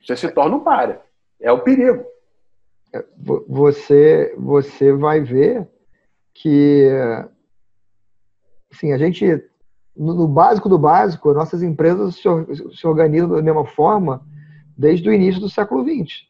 [0.01, 0.99] Você se torna um páreo.
[1.39, 2.05] É o perigo.
[2.93, 3.05] É,
[3.47, 5.67] você, você vai ver
[6.41, 6.89] que
[8.71, 9.43] assim, a gente,
[9.95, 14.25] no básico do básico, nossas empresas se, organizam da mesma forma
[14.77, 16.27] desde o início do século XX.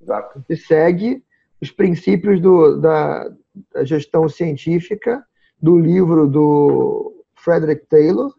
[0.00, 0.44] Exato.
[0.48, 1.24] E segue
[1.60, 3.28] os princípios do, da,
[3.74, 5.24] da, gestão científica
[5.60, 8.32] do livro do Frederick Taylor,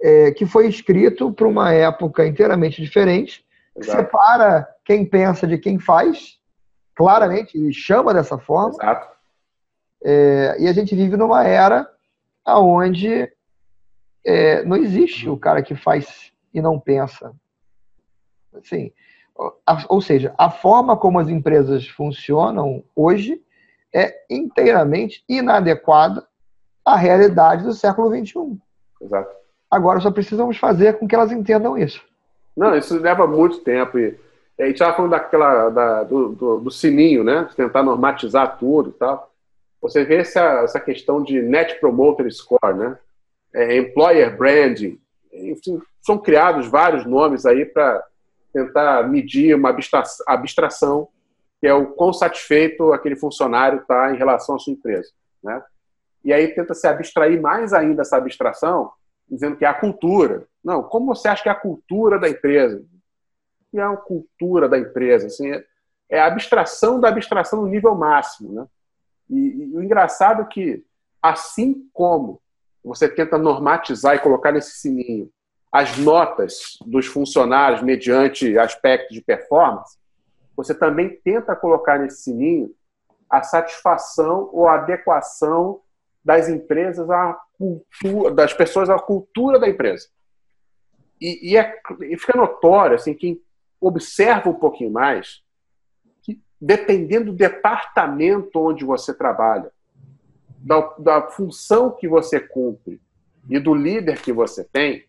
[0.00, 3.44] é, que foi escrito para uma época inteiramente diferente,
[3.74, 6.38] que separa quem pensa de quem faz,
[6.96, 8.70] claramente, e chama dessa forma.
[8.70, 9.19] Exato.
[10.02, 11.90] É, e a gente vive numa era
[12.46, 13.30] onde
[14.24, 17.32] é, não existe o cara que faz e não pensa.
[18.54, 18.92] Assim,
[19.88, 23.40] ou seja, a forma como as empresas funcionam hoje
[23.94, 26.26] é inteiramente inadequada
[26.84, 28.58] à realidade do século XXI.
[29.00, 29.34] Exato.
[29.70, 32.02] Agora só precisamos fazer com que elas entendam isso.
[32.56, 33.98] Não, isso leva muito tempo.
[33.98, 34.18] E
[34.58, 37.48] a gente estava falando daquela, da, do, do, do, sininho, né?
[37.56, 39.29] Tentar normatizar tudo e tal.
[39.80, 42.98] Você vê essa, essa questão de Net Promoter Score, né?
[43.52, 45.00] É, employer Branding.
[45.32, 48.04] Enfim, são criados vários nomes aí para
[48.52, 49.74] tentar medir uma
[50.26, 51.08] abstração,
[51.60, 55.10] que é o quão satisfeito aquele funcionário está em relação à sua empresa.
[55.42, 55.62] Né?
[56.24, 58.92] E aí tenta se abstrair mais ainda essa abstração,
[59.28, 60.46] dizendo que é a cultura.
[60.62, 62.84] Não, como você acha que é a cultura da empresa?
[63.70, 65.28] Que é a cultura da empresa?
[65.28, 65.64] Assim, é,
[66.10, 68.52] é a abstração da abstração no nível máximo.
[68.52, 68.66] Né?
[69.30, 70.84] E, e o engraçado é que,
[71.22, 72.40] assim como
[72.82, 75.30] você tenta normatizar e colocar nesse sininho
[75.72, 79.96] as notas dos funcionários mediante aspectos de performance,
[80.56, 82.74] você também tenta colocar nesse sininho
[83.30, 85.80] a satisfação ou a adequação
[86.24, 90.08] das empresas à cultura, das pessoas à cultura da empresa.
[91.20, 93.40] E, e, é, e fica notório, assim, quem
[93.80, 95.42] observa um pouquinho mais,
[96.60, 99.70] dependendo do departamento onde você trabalha,
[100.58, 103.00] da, da função que você cumpre
[103.48, 105.04] e do líder que você tem,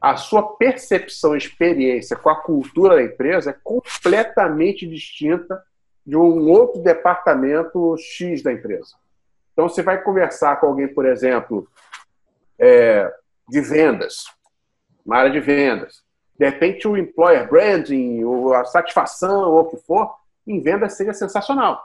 [0.00, 5.62] a sua percepção experiência com a cultura da empresa é completamente distinta
[6.04, 8.96] de um outro departamento X da empresa.
[9.52, 11.68] Então, você vai conversar com alguém, por exemplo,
[12.58, 13.12] é,
[13.48, 14.24] de vendas,
[15.06, 16.02] uma área de vendas.
[16.36, 20.12] De repente, o employer branding, ou a satisfação, ou o que for,
[20.46, 21.82] em vendas seja sensacional.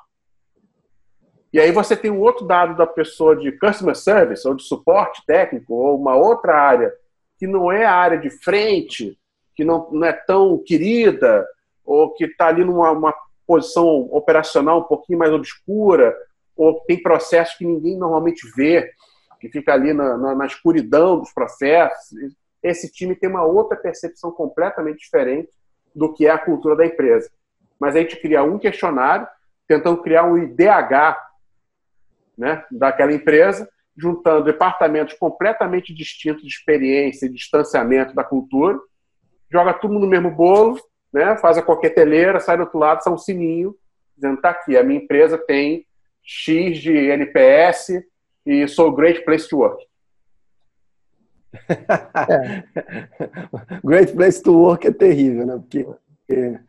[1.51, 5.23] E aí você tem um outro dado da pessoa de customer service, ou de suporte
[5.25, 6.93] técnico, ou uma outra área
[7.37, 9.17] que não é a área de frente,
[9.55, 11.47] que não, não é tão querida,
[11.85, 13.13] ou que está ali numa
[13.45, 16.15] posição operacional um pouquinho mais obscura,
[16.55, 18.91] ou tem processos que ninguém normalmente vê,
[19.39, 22.09] que fica ali na, na, na escuridão dos processos.
[22.61, 25.49] Esse time tem uma outra percepção completamente diferente
[25.95, 27.29] do que é a cultura da empresa.
[27.79, 29.27] Mas a gente cria um questionário,
[29.67, 31.17] tentando criar um IDH
[32.37, 38.79] né, daquela empresa, juntando departamentos completamente distintos de experiência e distanciamento da cultura,
[39.51, 40.79] joga tudo no mesmo bolo,
[41.11, 43.75] né, faz a coqueteleira, sai do outro lado, sai um sininho,
[44.15, 45.85] dizendo, tá aqui, a minha empresa tem
[46.23, 48.03] X de NPS
[48.45, 49.83] e sou great place to work.
[52.29, 52.63] É.
[53.83, 55.57] Great place to work é terrível, né?
[55.57, 55.87] Porque
[56.29, 56.59] é,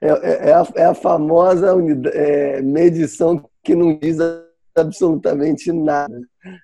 [0.00, 4.18] é, é, a, é a famosa unidade, é, medição que não diz
[4.76, 6.20] absolutamente nada.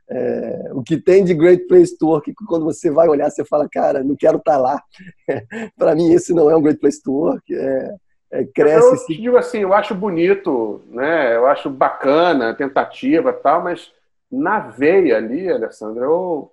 [0.09, 3.69] É, o que tem de Great Place to Work, quando você vai olhar, você fala,
[3.71, 4.83] cara, não quero estar tá lá.
[5.77, 7.55] Para mim, esse não é um Great Place to Work.
[7.55, 7.95] É,
[8.33, 8.87] é, cresce.
[8.87, 11.37] Eu te digo assim, eu acho bonito, né?
[11.37, 13.93] eu acho bacana a tentativa tal, mas
[14.31, 16.53] na veia ali, Alessandro, eu,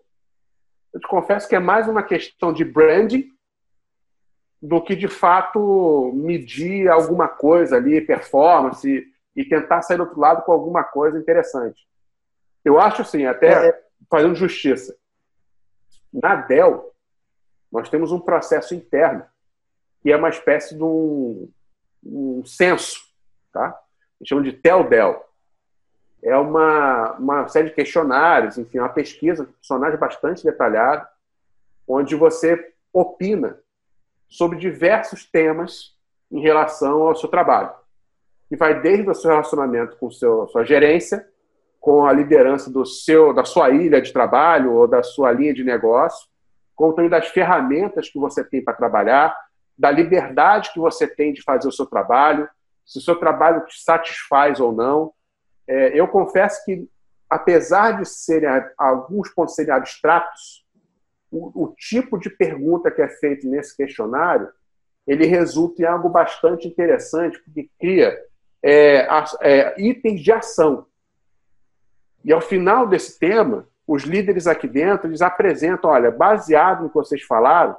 [0.94, 3.33] eu te confesso que é mais uma questão de branding
[4.64, 9.06] do que de fato medir alguma coisa ali, performance
[9.36, 11.86] e tentar sair do outro lado com alguma coisa interessante.
[12.64, 13.84] Eu acho assim, até é.
[14.10, 14.96] fazendo justiça.
[16.14, 16.94] Na Dell,
[17.70, 19.26] nós temos um processo interno
[20.02, 21.50] que é uma espécie de um,
[22.02, 23.02] um censo,
[23.52, 23.68] tá?
[23.68, 23.76] A
[24.20, 25.26] gente chama de TEL-DEL.
[26.22, 31.06] É uma, uma série de questionários, enfim, uma pesquisa, um personagem bastante detalhado,
[31.86, 33.62] onde você opina
[34.36, 35.96] sobre diversos temas
[36.32, 37.72] em relação ao seu trabalho
[38.54, 41.28] que vai desde o seu relacionamento com seu, sua gerência,
[41.80, 45.64] com a liderança do seu, da sua ilha de trabalho ou da sua linha de
[45.64, 46.28] negócio,
[46.76, 49.36] como também das ferramentas que você tem para trabalhar,
[49.76, 52.48] da liberdade que você tem de fazer o seu trabalho,
[52.86, 55.12] se o seu trabalho te satisfaz ou não.
[55.68, 56.88] É, eu confesso que,
[57.28, 60.63] apesar de serem alguns pontos serem abstratos,
[61.34, 64.48] o, o tipo de pergunta que é feito nesse questionário
[65.06, 68.18] ele resulta em algo bastante interessante, porque cria
[68.64, 69.06] é,
[69.42, 70.86] é, itens de ação.
[72.24, 76.96] E ao final desse tema, os líderes aqui dentro eles apresentam, olha, baseado no que
[76.96, 77.76] vocês falaram,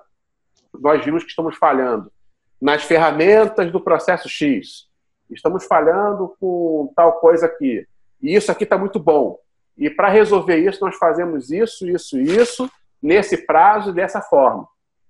[0.74, 2.12] nós vimos que estamos falhando
[2.60, 4.86] nas ferramentas do processo X.
[5.30, 7.86] Estamos falhando com tal coisa aqui.
[8.20, 9.38] E isso aqui está muito bom.
[9.78, 12.70] E para resolver isso, nós fazemos isso, isso, isso,
[13.04, 14.66] nesse prazo e dessa forma.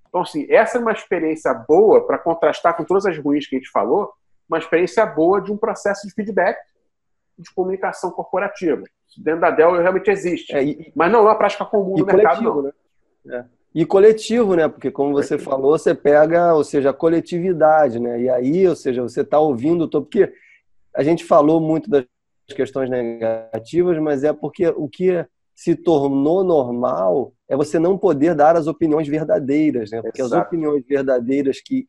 [0.09, 3.59] Então, assim, essa é uma experiência boa para contrastar com todas as ruins que a
[3.59, 4.13] gente falou,
[4.49, 6.59] uma experiência boa de um processo de feedback
[7.39, 8.83] de comunicação corporativa.
[9.17, 10.53] Dentro da Dell realmente existe.
[10.53, 12.63] É, e, mas não é uma prática comum no mercado, não.
[12.63, 12.73] Né?
[13.31, 13.45] É.
[13.75, 14.69] E coletivo, né?
[14.69, 18.21] Porque como você falou, você pega, ou seja, a coletividade, né?
[18.21, 19.89] E aí, ou seja, você está ouvindo.
[19.89, 20.33] Porque
[20.95, 22.05] a gente falou muito das
[22.55, 25.25] questões negativas, mas é porque o que
[25.55, 30.03] se tornou normal é você não poder dar as opiniões verdadeiras, né?
[30.03, 30.43] Porque Exato.
[30.43, 31.87] as opiniões verdadeiras que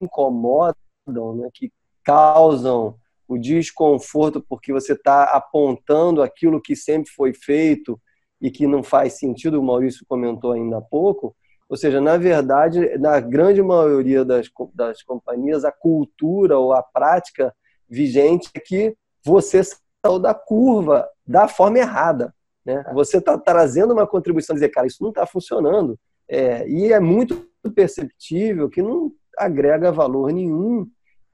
[0.00, 1.48] incomodam, né?
[1.54, 1.72] que
[2.04, 2.96] causam
[3.28, 8.00] o desconforto porque você está apontando aquilo que sempre foi feito
[8.40, 11.34] e que não faz sentido, o Maurício comentou ainda há pouco.
[11.68, 17.52] Ou seja, na verdade, na grande maioria das, das companhias, a cultura ou a prática
[17.88, 22.32] vigente é que você saiu da curva da forma errada.
[22.66, 22.84] Né?
[22.92, 25.96] Você está trazendo uma contribuição, dizer, cara, isso não está funcionando.
[26.28, 30.86] É, e é muito perceptível que não agrega valor nenhum.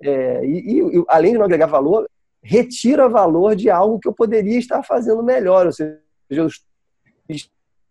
[0.02, 2.06] É, e, e, além de não agregar valor,
[2.42, 5.66] retira valor de algo que eu poderia estar fazendo melhor.
[5.66, 6.48] Ou seja, eu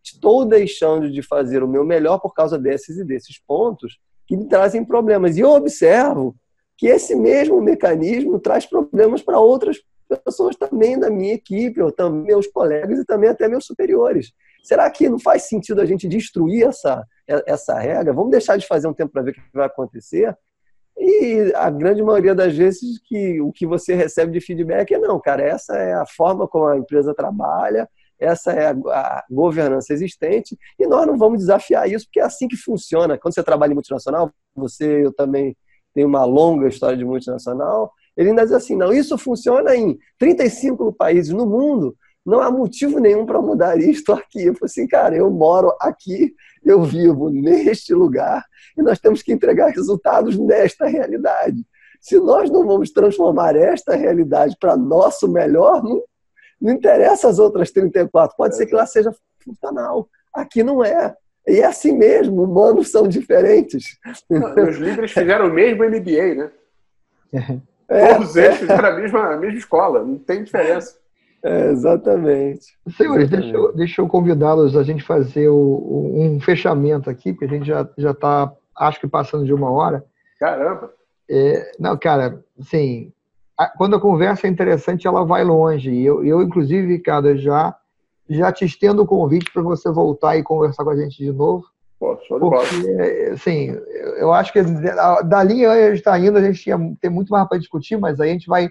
[0.04, 4.48] estou deixando de fazer o meu melhor por causa desses e desses pontos que me
[4.48, 5.36] trazem problemas.
[5.36, 6.36] E eu observo
[6.78, 9.82] que esse mesmo mecanismo traz problemas para outras
[10.20, 14.32] pessoas também da minha equipe, ou também meus colegas e também até meus superiores.
[14.64, 17.04] Será que não faz sentido a gente destruir essa,
[17.46, 18.14] essa regra?
[18.14, 20.36] Vamos deixar de fazer um tempo para ver o que vai acontecer?
[20.98, 25.20] E a grande maioria das vezes que o que você recebe de feedback é não,
[25.20, 27.90] cara, essa é a forma como a empresa trabalha,
[28.20, 32.56] essa é a, governança existente e nós não vamos desafiar isso, porque é assim que
[32.56, 33.18] funciona.
[33.18, 35.58] Quando você trabalha em multinacional, você, eu também
[35.94, 40.94] tenho uma longa história de multinacional, ele ainda diz assim, não, isso funciona em 35
[40.94, 41.96] países no mundo,
[42.26, 44.46] não há motivo nenhum para mudar isto aqui.
[44.46, 48.46] Eu falei assim, cara, eu moro aqui, eu vivo neste lugar
[48.78, 51.66] e nós temos que entregar resultados nesta realidade.
[52.00, 56.04] Se nós não vamos transformar esta realidade para nosso melhor, não
[56.62, 58.38] não interessa as outras 34.
[58.38, 59.12] Pode ser que lá seja
[59.44, 60.08] funcional.
[60.32, 61.16] Aqui não é.
[61.48, 63.98] E é assim mesmo, humanos são diferentes.
[64.30, 66.52] os líderes fizeram o mesmo MBA, né?
[67.92, 70.96] É, Todos eles fizeram a mesma, a mesma escola, não tem diferença.
[71.44, 72.68] É, exatamente.
[72.96, 77.46] Senhores, deixa eu, deixa eu convidá-los a gente fazer o, o, um fechamento aqui, porque
[77.46, 80.06] a gente já está, acho que passando de uma hora.
[80.40, 80.94] Caramba!
[81.30, 83.12] É, não, cara, assim,
[83.78, 85.92] quando a conversa é interessante, ela vai longe.
[85.92, 87.76] E eu, eu inclusive, Ricardo, já,
[88.30, 91.66] já te estendo o convite para você voltar e conversar com a gente de novo.
[92.02, 93.78] Pô, porque, assim,
[94.18, 94.60] eu acho que
[95.24, 98.20] da linha a gente está indo, a gente tinha, tem muito mais para discutir, mas
[98.20, 98.70] aí a gente vai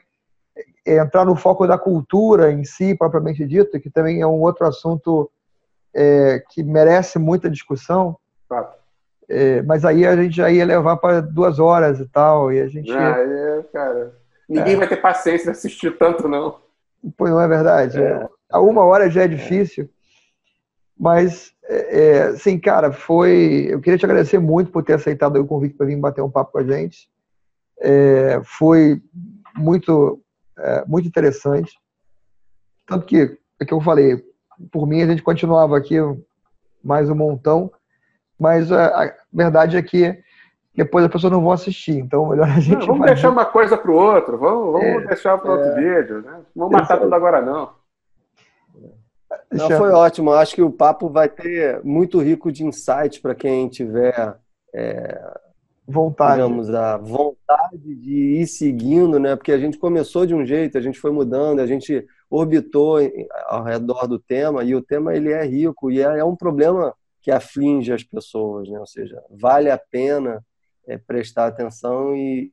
[0.84, 4.66] é, entrar no foco da cultura em si, propriamente dito, que também é um outro
[4.66, 5.30] assunto
[5.94, 8.16] é, que merece muita discussão.
[9.28, 12.66] É, mas aí a gente já ia levar para duas horas e tal, e a
[12.66, 12.90] gente...
[12.90, 14.12] Ah, é, cara
[14.48, 14.76] Ninguém é.
[14.76, 16.58] vai ter paciência de assistir tanto, não.
[17.16, 18.02] Pois não é verdade.
[18.02, 18.28] É.
[18.50, 19.88] A uma hora já é difícil.
[21.00, 23.68] Mas, é, é, sim, cara, foi.
[23.70, 26.52] Eu queria te agradecer muito por ter aceitado o convite para vir bater um papo
[26.52, 27.08] com a gente.
[27.80, 29.00] É, foi
[29.56, 30.20] muito,
[30.58, 31.72] é, muito interessante.
[32.86, 34.22] Tanto que, é que eu falei,
[34.70, 35.96] por mim a gente continuava aqui
[36.84, 37.72] mais um montão,
[38.38, 40.22] mas a, a verdade é que
[40.76, 41.96] depois as pessoas não vão assistir.
[41.96, 42.80] Então, melhor a gente.
[42.80, 45.76] Não, vamos deixar uma coisa para o outro, vamos, vamos é, deixar para outro é...
[45.76, 46.20] vídeo.
[46.20, 46.32] Né?
[46.54, 47.79] Não vamos matar tudo agora, não.
[49.50, 50.32] Não, foi ótimo.
[50.32, 54.36] Acho que o papo vai ter muito rico de insights para quem tiver
[54.74, 55.32] é,
[55.86, 56.42] vontade.
[56.42, 59.36] Digamos, a vontade de ir seguindo, né?
[59.36, 62.98] Porque a gente começou de um jeito, a gente foi mudando, a gente orbitou
[63.46, 66.94] ao redor do tema e o tema ele é rico e é, é um problema
[67.20, 68.78] que aflige as pessoas, né?
[68.78, 70.44] Ou seja, vale a pena
[70.86, 72.52] é, prestar atenção e,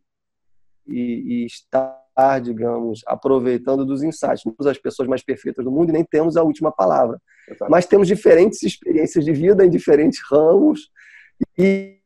[0.86, 1.98] e, e, estar,
[2.42, 4.44] digamos, aproveitando dos insights.
[4.46, 7.22] Não somos as pessoas mais perfeitas do mundo e nem temos a última palavra.
[7.48, 7.72] Exato.
[7.72, 10.90] Mas temos diferentes experiências de vida em diferentes ramos
[11.58, 11.98] e,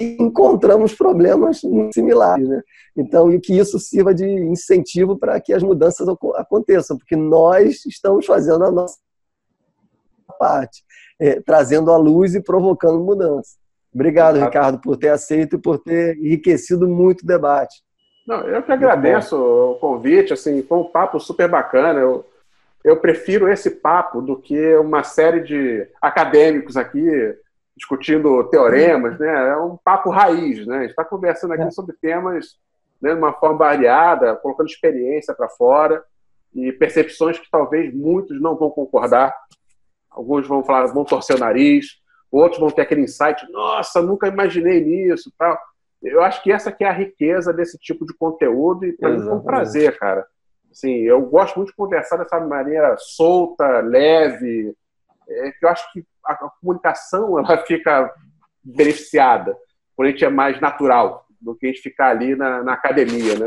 [0.00, 1.60] encontramos problemas
[1.92, 2.48] similares.
[2.48, 2.62] Né?
[2.96, 8.24] Então, e que isso sirva de incentivo para que as mudanças aconteçam, porque nós estamos
[8.24, 8.96] fazendo a nossa
[10.38, 10.82] parte,
[11.20, 13.56] é, trazendo a luz e provocando mudança.
[13.92, 17.82] Obrigado, Ricardo, por ter aceito e por ter enriquecido muito o debate.
[18.30, 21.98] Não, eu que agradeço o convite, assim, foi um papo super bacana.
[21.98, 22.24] Eu,
[22.84, 27.36] eu prefiro esse papo do que uma série de acadêmicos aqui
[27.76, 29.48] discutindo teoremas, né?
[29.48, 30.76] É um papo raiz, né?
[30.76, 31.70] A gente está conversando aqui é.
[31.72, 32.56] sobre temas
[33.02, 36.00] né, de uma forma variada, colocando experiência para fora
[36.54, 39.34] e percepções que talvez muitos não vão concordar.
[40.08, 41.96] Alguns vão falar, vão torcer o nariz,
[42.30, 45.58] outros vão ter aquele insight, nossa, nunca imaginei nisso, tal.
[46.02, 49.22] Eu acho que essa que é a riqueza desse tipo de conteúdo e para mim
[49.22, 50.26] foi um prazer, cara.
[50.70, 54.74] Assim, eu gosto muito de conversar dessa maneira solta, leve,
[55.28, 58.12] é, que eu acho que a, a comunicação ela fica
[58.62, 59.56] beneficiada,
[59.96, 63.38] quando a gente é mais natural do que a gente ficar ali na, na academia,
[63.38, 63.46] né?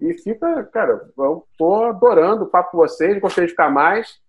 [0.00, 4.20] E fica, cara, eu tô adorando o papo com vocês, gostaria de ficar mais.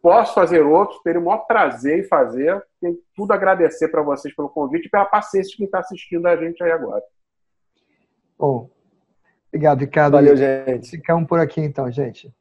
[0.00, 2.60] Posso fazer outros, teria o maior prazer em fazer.
[2.80, 6.26] Tenho tudo a agradecer para vocês pelo convite e pela paciência de quem está assistindo
[6.26, 7.02] a gente aí agora.
[8.42, 8.68] Bom,
[9.46, 10.14] obrigado, Ricardo.
[10.14, 10.90] Valeu, gente.
[10.90, 12.34] Ficamos por aqui então, gente.